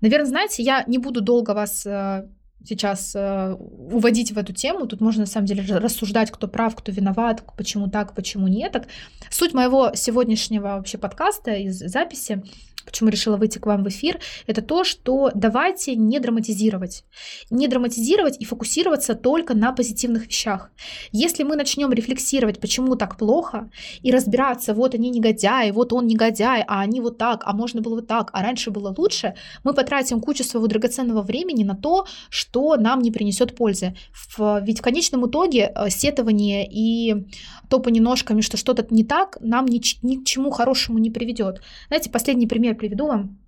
Наверное, 0.00 0.26
знаете, 0.26 0.62
я 0.62 0.84
не 0.86 0.98
буду 0.98 1.20
долго 1.20 1.54
вас 1.54 1.84
э, 1.84 2.28
сейчас 2.64 3.16
э, 3.16 3.54
уводить 3.54 4.30
в 4.30 4.38
эту 4.38 4.52
тему. 4.52 4.86
Тут 4.86 5.00
можно 5.00 5.22
на 5.22 5.26
самом 5.26 5.46
деле 5.46 5.64
рассуждать, 5.76 6.30
кто 6.30 6.46
прав, 6.46 6.76
кто 6.76 6.92
виноват, 6.92 7.42
почему 7.56 7.88
так, 7.88 8.14
почему 8.14 8.46
нет. 8.46 8.72
Так. 8.72 8.86
Суть 9.30 9.54
моего 9.54 9.92
сегодняшнего 9.94 10.76
вообще 10.76 10.98
подкаста 10.98 11.52
из 11.54 11.78
записи 11.78 12.44
почему 12.88 13.10
решила 13.10 13.36
выйти 13.36 13.58
к 13.58 13.66
вам 13.66 13.84
в 13.84 13.88
эфир, 13.88 14.18
это 14.46 14.62
то, 14.62 14.84
что 14.84 15.30
давайте 15.34 15.94
не 15.94 16.18
драматизировать. 16.20 17.04
Не 17.50 17.68
драматизировать 17.68 18.40
и 18.40 18.44
фокусироваться 18.44 19.14
только 19.14 19.54
на 19.54 19.72
позитивных 19.72 20.26
вещах. 20.26 20.70
Если 21.12 21.42
мы 21.42 21.56
начнем 21.56 21.92
рефлексировать, 21.92 22.60
почему 22.60 22.96
так 22.96 23.18
плохо, 23.18 23.70
и 24.02 24.10
разбираться, 24.10 24.74
вот 24.74 24.94
они 24.94 25.10
негодяи, 25.10 25.70
вот 25.70 25.92
он 25.92 26.06
негодяй, 26.06 26.64
а 26.66 26.80
они 26.80 27.00
вот 27.00 27.18
так, 27.18 27.42
а 27.44 27.52
можно 27.52 27.82
было 27.82 27.96
вот 27.96 28.06
так, 28.06 28.30
а 28.32 28.42
раньше 28.42 28.70
было 28.70 28.94
лучше, 28.96 29.34
мы 29.64 29.74
потратим 29.74 30.20
кучу 30.20 30.44
своего 30.44 30.66
драгоценного 30.66 31.22
времени 31.22 31.64
на 31.64 31.74
то, 31.74 32.06
что 32.30 32.76
нам 32.76 33.00
не 33.00 33.10
принесет 33.10 33.54
пользы. 33.54 33.94
Ведь 34.38 34.78
в 34.78 34.82
конечном 34.82 35.28
итоге 35.28 35.72
э, 35.74 35.90
сетование 35.90 36.66
и 36.70 37.26
топание 37.68 38.02
ножками, 38.02 38.40
что 38.40 38.56
что-то 38.56 38.86
не 38.90 39.04
так, 39.04 39.36
нам 39.40 39.66
ни, 39.66 39.80
ни 40.02 40.16
к 40.16 40.24
чему 40.24 40.50
хорошему 40.50 40.98
не 40.98 41.10
приведет. 41.10 41.60
Знаете, 41.88 42.10
последний 42.10 42.46
пример 42.46 42.77
приведу 42.78 43.06
вам. 43.06 43.38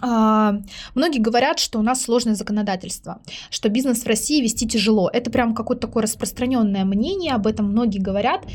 А, 0.00 0.54
многие 0.94 1.18
говорят, 1.18 1.58
что 1.58 1.78
у 1.78 1.82
нас 1.82 2.02
сложное 2.02 2.34
законодательство, 2.34 3.20
что 3.50 3.68
бизнес 3.68 4.02
в 4.02 4.06
России 4.06 4.42
вести 4.42 4.66
тяжело. 4.66 5.10
Это 5.12 5.30
прям 5.30 5.54
какое-то 5.54 5.86
такое 5.86 6.04
распространенное 6.04 6.84
мнение, 6.84 7.32
об 7.34 7.46
этом 7.46 7.66
многие 7.66 7.98
говорят. 7.98 8.46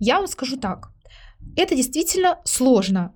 Я 0.00 0.18
вам 0.18 0.26
скажу 0.26 0.56
так, 0.56 0.90
это 1.56 1.74
действительно 1.76 2.38
сложно. 2.44 3.12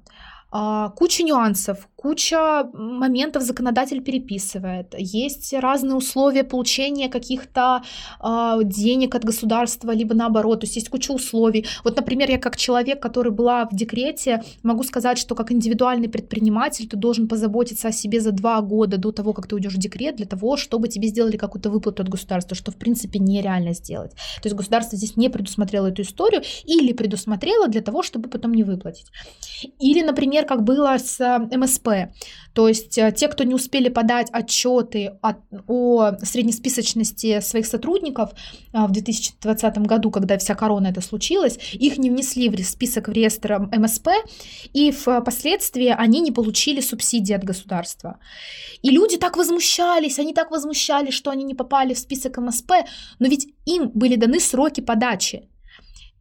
А, 0.51 0.91
куча 0.91 1.23
нюансов, 1.23 1.89
куча 2.03 2.65
моментов 2.73 3.45
законодатель 3.45 4.03
переписывает, 4.03 4.95
есть 4.99 5.55
разные 5.55 5.95
условия 5.95 6.43
получения 6.43 7.09
каких-то 7.09 7.83
э, 8.21 8.59
денег 8.65 9.15
от 9.15 9.25
государства, 9.25 9.93
либо 9.93 10.13
наоборот, 10.13 10.61
то 10.61 10.67
есть 10.67 10.75
есть 10.75 10.89
куча 10.89 11.13
условий. 11.13 11.65
Вот, 11.85 11.97
например, 11.97 12.29
я 12.29 12.39
как 12.39 12.57
человек, 12.57 13.01
который 13.01 13.31
была 13.31 13.67
в 13.67 13.77
декрете, 13.77 14.43
могу 14.65 14.83
сказать, 14.83 15.17
что 15.17 15.37
как 15.37 15.53
индивидуальный 15.53 16.09
предприниматель 16.09 16.89
ты 16.89 16.97
должен 16.97 17.29
позаботиться 17.29 17.89
о 17.89 17.93
себе 17.93 18.21
за 18.21 18.33
два 18.33 18.61
года 18.63 18.97
до 18.97 19.13
того, 19.13 19.33
как 19.33 19.47
ты 19.47 19.55
уйдешь 19.55 19.75
в 19.75 19.79
декрет, 19.79 20.17
для 20.17 20.27
того, 20.27 20.57
чтобы 20.57 20.89
тебе 20.89 21.07
сделали 21.07 21.37
какую-то 21.37 21.71
выплату 21.71 22.03
от 22.03 22.09
государства, 22.09 22.57
что 22.57 22.73
в 22.73 22.77
принципе 22.77 23.21
нереально 23.21 23.75
сделать. 23.75 24.11
То 24.43 24.49
есть 24.49 24.57
государство 24.57 24.99
здесь 24.99 25.17
не 25.17 25.31
предусмотрело 25.31 25.87
эту 25.87 26.03
историю 26.03 26.43
или 26.65 26.93
предусмотрело 26.93 27.69
для 27.69 27.81
того, 27.81 28.03
чтобы 28.03 28.29
потом 28.29 28.55
не 28.55 28.65
выплатить. 28.65 29.07
Или, 29.79 30.03
например, 30.03 30.47
как 30.47 30.65
было 30.65 30.99
с 30.99 31.21
э, 31.21 31.49
МСП, 31.93 32.13
то 32.55 32.69
есть 32.69 32.99
э, 32.99 33.13
те, 33.13 33.29
кто 33.29 33.45
не 33.45 33.55
успели 33.55 33.89
подать 33.89 34.29
отчеты 34.33 35.13
о, 35.23 35.35
о 35.67 36.13
среднесписочности 36.23 37.41
своих 37.41 37.67
сотрудников 37.67 38.31
э, 38.73 38.85
в 38.87 38.91
2020 38.91 39.79
году, 39.79 40.11
когда 40.11 40.37
вся 40.39 40.55
корона 40.55 40.89
это 40.89 41.01
случилась, 41.01 41.59
их 41.73 41.99
не 41.99 42.11
внесли 42.11 42.49
в 42.49 42.63
список 42.65 43.09
в 43.09 43.13
реестр 43.13 43.59
МСП, 43.59 44.09
и 44.73 44.91
впоследствии 44.91 45.95
они 45.97 46.21
не 46.21 46.33
получили 46.33 46.81
субсидии 46.81 47.35
от 47.35 47.45
государства. 47.45 48.19
И 48.83 48.91
люди 48.91 49.17
так 49.17 49.37
возмущались, 49.37 50.19
они 50.19 50.35
так 50.35 50.51
возмущались, 50.51 51.15
что 51.15 51.31
они 51.31 51.45
не 51.45 51.55
попали 51.55 51.95
в 51.95 51.99
список 51.99 52.39
МСП, 52.39 52.73
но 53.19 53.29
ведь 53.29 53.49
им 53.65 53.91
были 53.95 54.17
даны 54.17 54.41
сроки 54.41 54.81
подачи. 54.81 55.49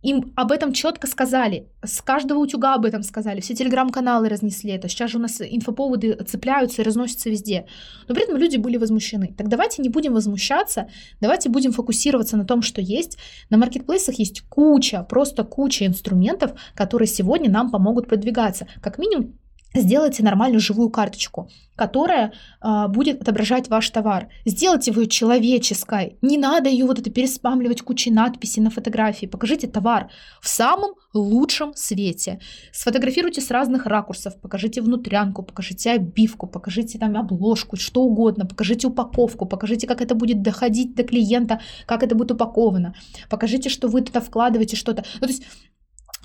Им 0.01 0.33
об 0.35 0.51
этом 0.51 0.73
четко 0.73 1.07
сказали, 1.07 1.69
с 1.83 2.01
каждого 2.01 2.39
утюга 2.39 2.73
об 2.75 2.85
этом 2.85 3.03
сказали, 3.03 3.39
все 3.39 3.53
телеграм-каналы 3.53 4.29
разнесли 4.29 4.71
это, 4.71 4.87
сейчас 4.87 5.11
же 5.11 5.17
у 5.17 5.21
нас 5.21 5.41
инфоповоды 5.41 6.15
цепляются 6.25 6.81
и 6.81 6.85
разносятся 6.85 7.29
везде. 7.29 7.65
Но 8.07 8.15
при 8.15 8.23
этом 8.23 8.37
люди 8.37 8.57
были 8.57 8.77
возмущены. 8.77 9.33
Так 9.37 9.47
давайте 9.47 9.81
не 9.81 9.89
будем 9.89 10.13
возмущаться, 10.13 10.89
давайте 11.19 11.49
будем 11.49 11.71
фокусироваться 11.71 12.37
на 12.37 12.45
том, 12.45 12.61
что 12.61 12.81
есть. 12.81 13.17
На 13.49 13.57
маркетплейсах 13.57 14.15
есть 14.15 14.41
куча, 14.49 15.03
просто 15.03 15.43
куча 15.43 15.85
инструментов, 15.85 16.51
которые 16.75 17.07
сегодня 17.07 17.49
нам 17.49 17.69
помогут 17.69 18.07
продвигаться. 18.07 18.67
Как 18.81 18.97
минимум 18.97 19.33
Сделайте 19.73 20.21
нормальную 20.21 20.59
живую 20.59 20.89
карточку, 20.89 21.49
которая 21.75 22.33
э, 22.61 22.87
будет 22.89 23.21
отображать 23.21 23.69
ваш 23.69 23.89
товар. 23.89 24.27
Сделайте 24.45 24.91
его 24.91 25.05
человеческой. 25.05 26.17
Не 26.21 26.37
надо 26.37 26.69
ее 26.69 26.85
вот 26.85 26.99
это 26.99 27.09
переспамливать 27.09 27.81
кучей 27.81 28.11
надписей 28.11 28.61
на 28.61 28.69
фотографии. 28.69 29.27
Покажите 29.27 29.67
товар 29.67 30.09
в 30.41 30.49
самом 30.49 30.95
лучшем 31.13 31.73
свете. 31.73 32.41
Сфотографируйте 32.73 33.39
с 33.39 33.49
разных 33.49 33.85
ракурсов. 33.85 34.39
Покажите 34.41 34.81
внутрянку, 34.81 35.41
покажите 35.41 35.91
обивку, 35.91 36.47
покажите 36.47 36.99
там 36.99 37.15
обложку, 37.15 37.77
что 37.77 38.01
угодно. 38.01 38.45
Покажите 38.45 38.87
упаковку, 38.87 39.45
покажите, 39.45 39.87
как 39.87 40.01
это 40.01 40.15
будет 40.15 40.41
доходить 40.41 40.95
до 40.95 41.03
клиента, 41.03 41.61
как 41.85 42.03
это 42.03 42.13
будет 42.15 42.31
упаковано. 42.31 42.93
Покажите, 43.29 43.69
что 43.69 43.87
вы 43.87 44.01
туда 44.01 44.19
вкладываете 44.19 44.75
что-то. 44.75 45.05
Ну, 45.21 45.27
то 45.27 45.33
есть 45.33 45.43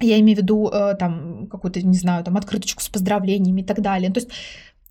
я 0.00 0.18
имею 0.20 0.38
в 0.38 0.42
виду 0.42 0.68
э, 0.68 0.94
там 0.98 1.46
какую-то, 1.48 1.82
не 1.82 1.96
знаю, 1.96 2.24
там 2.24 2.37
открыточку 2.37 2.82
с 2.82 2.88
поздравлениями 2.88 3.62
и 3.62 3.64
так 3.64 3.80
далее. 3.80 4.11
То 4.12 4.20
есть 4.20 4.30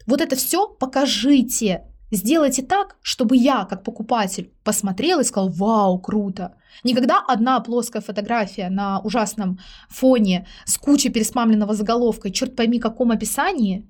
вот 0.06 0.22
это 0.22 0.36
все 0.36 0.68
покажите, 0.68 1.84
сделайте 2.12 2.64
так, 2.64 2.98
чтобы 3.02 3.38
я, 3.38 3.66
как 3.66 3.84
покупатель, 3.84 4.52
посмотрел 4.64 5.20
и 5.20 5.24
сказал, 5.24 5.50
вау, 5.50 6.00
круто. 6.00 6.56
Никогда 6.84 7.24
одна 7.28 7.60
плоская 7.60 8.02
фотография 8.02 8.70
на 8.70 9.00
ужасном 9.00 9.60
фоне 9.90 10.48
с 10.66 10.78
кучей 10.78 11.10
переспамленного 11.10 11.74
заголовка, 11.74 12.32
черт 12.32 12.56
пойми, 12.56 12.80
каком 12.80 13.12
описании, 13.12 13.88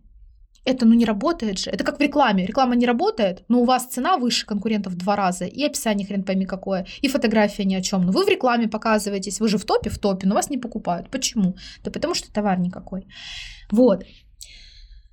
это 0.66 0.86
ну 0.86 0.94
не 0.94 1.06
работает 1.06 1.60
же. 1.60 1.70
Это 1.70 1.84
как 1.84 2.00
в 2.00 2.02
рекламе. 2.02 2.46
Реклама 2.46 2.76
не 2.76 2.86
работает, 2.86 3.44
но 3.48 3.62
у 3.62 3.66
вас 3.66 3.86
цена 3.86 4.18
выше 4.18 4.46
конкурентов 4.46 4.94
в 4.94 4.98
два 4.98 5.16
раза, 5.16 5.46
и 5.46 5.64
описание 5.64 6.08
хрен 6.08 6.24
пойми 6.24 6.46
какое, 6.46 6.86
и 7.02 7.08
фотография 7.08 7.66
ни 7.66 7.76
о 7.76 7.82
чем. 7.82 8.02
Но 8.06 8.12
вы 8.12 8.26
в 8.26 8.30
рекламе 8.30 8.68
показываетесь, 8.68 9.40
вы 9.40 9.48
же 9.48 9.58
в 9.58 9.66
топе, 9.66 9.90
в 9.90 10.00
топе, 10.00 10.28
но 10.28 10.36
вас 10.36 10.50
не 10.50 10.58
покупают. 10.58 11.10
Почему? 11.10 11.56
Да 11.84 11.92
потому 11.92 12.16
что 12.16 12.34
товар 12.34 12.60
никакой. 12.60 13.08
Вот. 13.72 14.04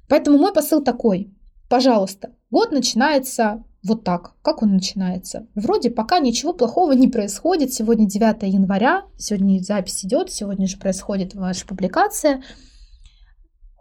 Поэтому 0.08 0.38
мой 0.38 0.52
посыл 0.52 0.82
такой. 0.82 1.32
Пожалуйста, 1.68 2.30
год 2.50 2.72
начинается 2.72 3.64
вот 3.82 4.04
так. 4.04 4.34
Как 4.42 4.62
он 4.62 4.72
начинается? 4.72 5.46
Вроде 5.54 5.90
пока 5.90 6.20
ничего 6.20 6.52
плохого 6.52 6.92
не 6.92 7.08
происходит. 7.08 7.72
Сегодня 7.72 8.06
9 8.06 8.42
января, 8.42 9.04
сегодня 9.18 9.58
запись 9.60 10.04
идет, 10.04 10.30
сегодня 10.30 10.66
же 10.66 10.78
происходит 10.78 11.34
ваша 11.34 11.66
публикация. 11.66 12.42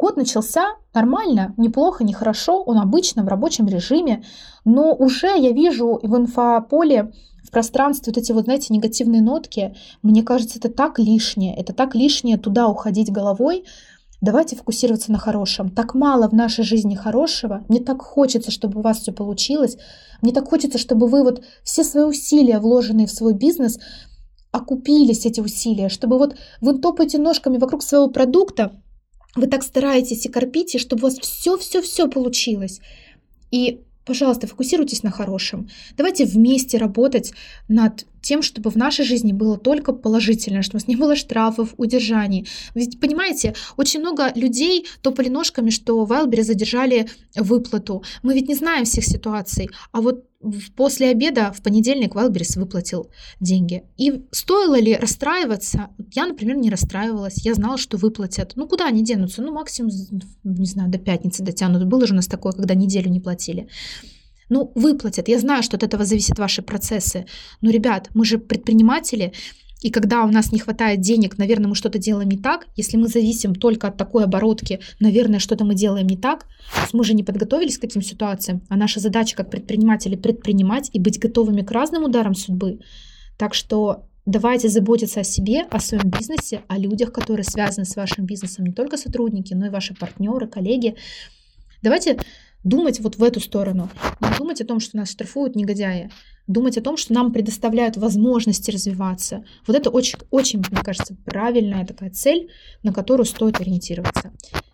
Год 0.01 0.17
начался 0.17 0.77
нормально, 0.95 1.53
неплохо, 1.57 2.03
нехорошо, 2.03 2.63
он 2.63 2.79
обычно 2.79 3.23
в 3.23 3.27
рабочем 3.27 3.67
режиме, 3.67 4.23
но 4.65 4.95
уже 4.95 5.27
я 5.27 5.51
вижу 5.51 5.99
в 6.01 6.17
инфополе, 6.17 7.11
в 7.43 7.51
пространстве 7.51 8.11
вот 8.11 8.19
эти 8.19 8.31
вот, 8.31 8.45
знаете, 8.45 8.73
негативные 8.73 9.21
нотки, 9.21 9.75
мне 10.01 10.23
кажется, 10.23 10.57
это 10.57 10.69
так 10.69 10.97
лишнее, 10.97 11.55
это 11.55 11.73
так 11.73 11.93
лишнее 11.93 12.37
туда 12.37 12.67
уходить 12.67 13.11
головой, 13.11 13.63
Давайте 14.21 14.55
фокусироваться 14.55 15.11
на 15.11 15.17
хорошем. 15.17 15.71
Так 15.71 15.95
мало 15.95 16.29
в 16.29 16.33
нашей 16.33 16.63
жизни 16.63 16.93
хорошего. 16.93 17.65
Мне 17.69 17.79
так 17.79 18.03
хочется, 18.03 18.51
чтобы 18.51 18.79
у 18.79 18.83
вас 18.83 18.99
все 18.99 19.11
получилось. 19.11 19.77
Мне 20.21 20.31
так 20.31 20.47
хочется, 20.47 20.77
чтобы 20.77 21.07
вы 21.07 21.23
вот 21.23 21.43
все 21.63 21.83
свои 21.83 22.03
усилия, 22.03 22.59
вложенные 22.59 23.07
в 23.07 23.11
свой 23.11 23.33
бизнес, 23.33 23.79
окупились 24.51 25.25
эти 25.25 25.41
усилия, 25.41 25.89
чтобы 25.89 26.19
вот 26.19 26.35
вы 26.61 26.77
топаете 26.77 27.17
ножками 27.17 27.57
вокруг 27.57 27.81
своего 27.81 28.09
продукта, 28.09 28.79
вы 29.35 29.47
так 29.47 29.63
стараетесь 29.63 30.25
и 30.25 30.29
корпите, 30.29 30.77
чтобы 30.77 31.01
у 31.01 31.03
вас 31.05 31.19
все-все-все 31.19 32.07
получилось. 32.07 32.81
И, 33.49 33.81
пожалуйста, 34.05 34.47
фокусируйтесь 34.47 35.03
на 35.03 35.11
хорошем. 35.11 35.69
Давайте 35.97 36.25
вместе 36.25 36.77
работать 36.77 37.33
над 37.67 38.05
тем, 38.21 38.41
чтобы 38.41 38.69
в 38.69 38.75
нашей 38.75 39.05
жизни 39.05 39.34
было 39.34 39.57
только 39.57 39.93
положительное, 39.93 40.62
чтобы 40.62 40.77
у 40.77 40.79
нас 40.81 40.88
не 40.88 40.95
было 40.95 41.15
штрафов, 41.15 41.73
удержаний. 41.77 42.47
Ведь, 42.75 42.99
понимаете, 42.99 43.53
очень 43.77 43.99
много 43.99 44.31
людей 44.36 44.86
топали 45.01 45.29
ножками, 45.29 45.69
что 45.69 46.05
в 46.05 46.12
Wildberries 46.12 46.43
задержали 46.43 47.10
выплату. 47.36 48.03
Мы 48.23 48.34
ведь 48.34 48.47
не 48.47 48.55
знаем 48.55 48.86
всех 48.86 49.05
ситуаций. 49.05 49.69
А 49.91 50.01
вот 50.01 50.25
после 50.75 51.10
обеда 51.10 51.53
в 51.55 51.62
понедельник 51.62 52.15
Wildberries 52.15 52.60
выплатил 52.60 53.10
деньги. 53.39 53.84
И 53.97 54.25
стоило 54.31 54.79
ли 54.79 54.95
расстраиваться? 54.95 55.89
Я, 56.13 56.25
например, 56.25 56.57
не 56.57 56.69
расстраивалась. 56.69 57.45
Я 57.45 57.53
знала, 57.53 57.77
что 57.77 57.97
выплатят. 57.97 58.53
Ну, 58.55 58.67
куда 58.67 58.88
они 58.88 59.03
денутся? 59.03 59.41
Ну, 59.41 59.51
максимум, 59.51 59.91
не 60.43 60.65
знаю, 60.65 60.89
до 60.89 60.97
пятницы 60.97 61.43
дотянут. 61.43 61.86
Было 61.86 62.07
же 62.07 62.13
у 62.13 62.15
нас 62.15 62.27
такое, 62.27 62.53
когда 62.53 62.73
неделю 62.73 63.10
не 63.10 63.19
платили. 63.19 63.67
Ну, 64.51 64.69
выплатят. 64.75 65.29
Я 65.29 65.39
знаю, 65.39 65.63
что 65.63 65.77
от 65.77 65.83
этого 65.83 66.03
зависят 66.03 66.37
ваши 66.37 66.61
процессы. 66.61 67.25
Но, 67.61 67.71
ребят, 67.71 68.09
мы 68.13 68.25
же 68.25 68.37
предприниматели, 68.37 69.31
И 69.81 69.89
когда 69.89 70.23
у 70.23 70.27
нас 70.27 70.51
не 70.51 70.59
хватает 70.59 71.01
денег, 71.01 71.39
наверное, 71.39 71.67
мы 71.67 71.75
что-то 71.75 71.97
делаем 71.97 72.29
не 72.29 72.37
так. 72.37 72.67
Если 72.75 72.97
мы 72.97 73.07
зависим 73.07 73.55
только 73.55 73.87
от 73.87 73.97
такой 73.97 74.23
оборотки, 74.25 74.79
наверное, 74.99 75.39
что-то 75.39 75.65
мы 75.65 75.73
делаем 75.73 76.05
не 76.05 76.17
так. 76.17 76.45
Мы 76.93 77.03
же 77.03 77.15
не 77.15 77.23
подготовились 77.23 77.77
к 77.77 77.81
таким 77.81 78.01
ситуациям, 78.03 78.61
а 78.69 78.77
наша 78.77 78.99
задача 78.99 79.35
как 79.35 79.49
предприниматели 79.49 80.15
предпринимать 80.15 80.89
и 80.93 80.99
быть 80.99 81.19
готовыми 81.19 81.61
к 81.61 81.71
разным 81.71 82.03
ударам 82.03 82.35
судьбы. 82.35 82.79
Так 83.37 83.55
что 83.55 84.05
давайте 84.27 84.69
заботиться 84.69 85.21
о 85.21 85.23
себе, 85.23 85.61
о 85.71 85.79
своем 85.79 86.11
бизнесе, 86.11 86.61
о 86.67 86.77
людях, 86.77 87.11
которые 87.11 87.43
связаны 87.43 87.85
с 87.85 87.95
вашим 87.95 88.25
бизнесом, 88.25 88.65
не 88.65 88.73
только 88.73 88.97
сотрудники, 88.97 89.55
но 89.55 89.65
и 89.65 89.69
ваши 89.69 89.95
партнеры, 89.95 90.47
коллеги. 90.47 90.95
Давайте 91.81 92.19
думать 92.63 93.00
вот 93.00 93.17
в 93.17 93.24
эту 93.24 93.39
сторону, 93.39 93.89
не 94.19 94.38
думать 94.38 94.62
о 94.62 94.65
том, 94.65 94.80
что 94.80 94.97
нас 94.97 95.12
штрафуют 95.12 95.56
негодяи, 95.56 96.10
думать 96.47 96.78
о 96.78 96.82
том, 96.82 96.97
что 96.97 97.13
нам 97.13 97.32
предоставляют 97.32 97.97
возможности 97.97 98.71
развиваться. 98.71 99.43
Вот 99.67 99.76
это 99.76 99.89
очень, 99.89 100.19
очень, 100.30 100.60
мне 100.60 100.82
кажется, 100.84 101.15
правильная 101.26 101.86
такая 101.86 102.12
цель, 102.12 102.50
на 102.84 102.93
которую 102.93 103.26
стоит 103.26 103.60
ориентироваться. 103.60 104.32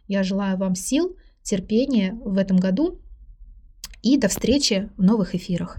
Я 0.07 0.23
желаю 0.23 0.57
вам 0.57 0.75
сил, 0.75 1.15
терпения 1.43 2.17
в 2.23 2.37
этом 2.37 2.57
году 2.57 2.99
и 4.01 4.17
до 4.17 4.27
встречи 4.27 4.89
в 4.97 5.03
новых 5.03 5.35
эфирах. 5.35 5.77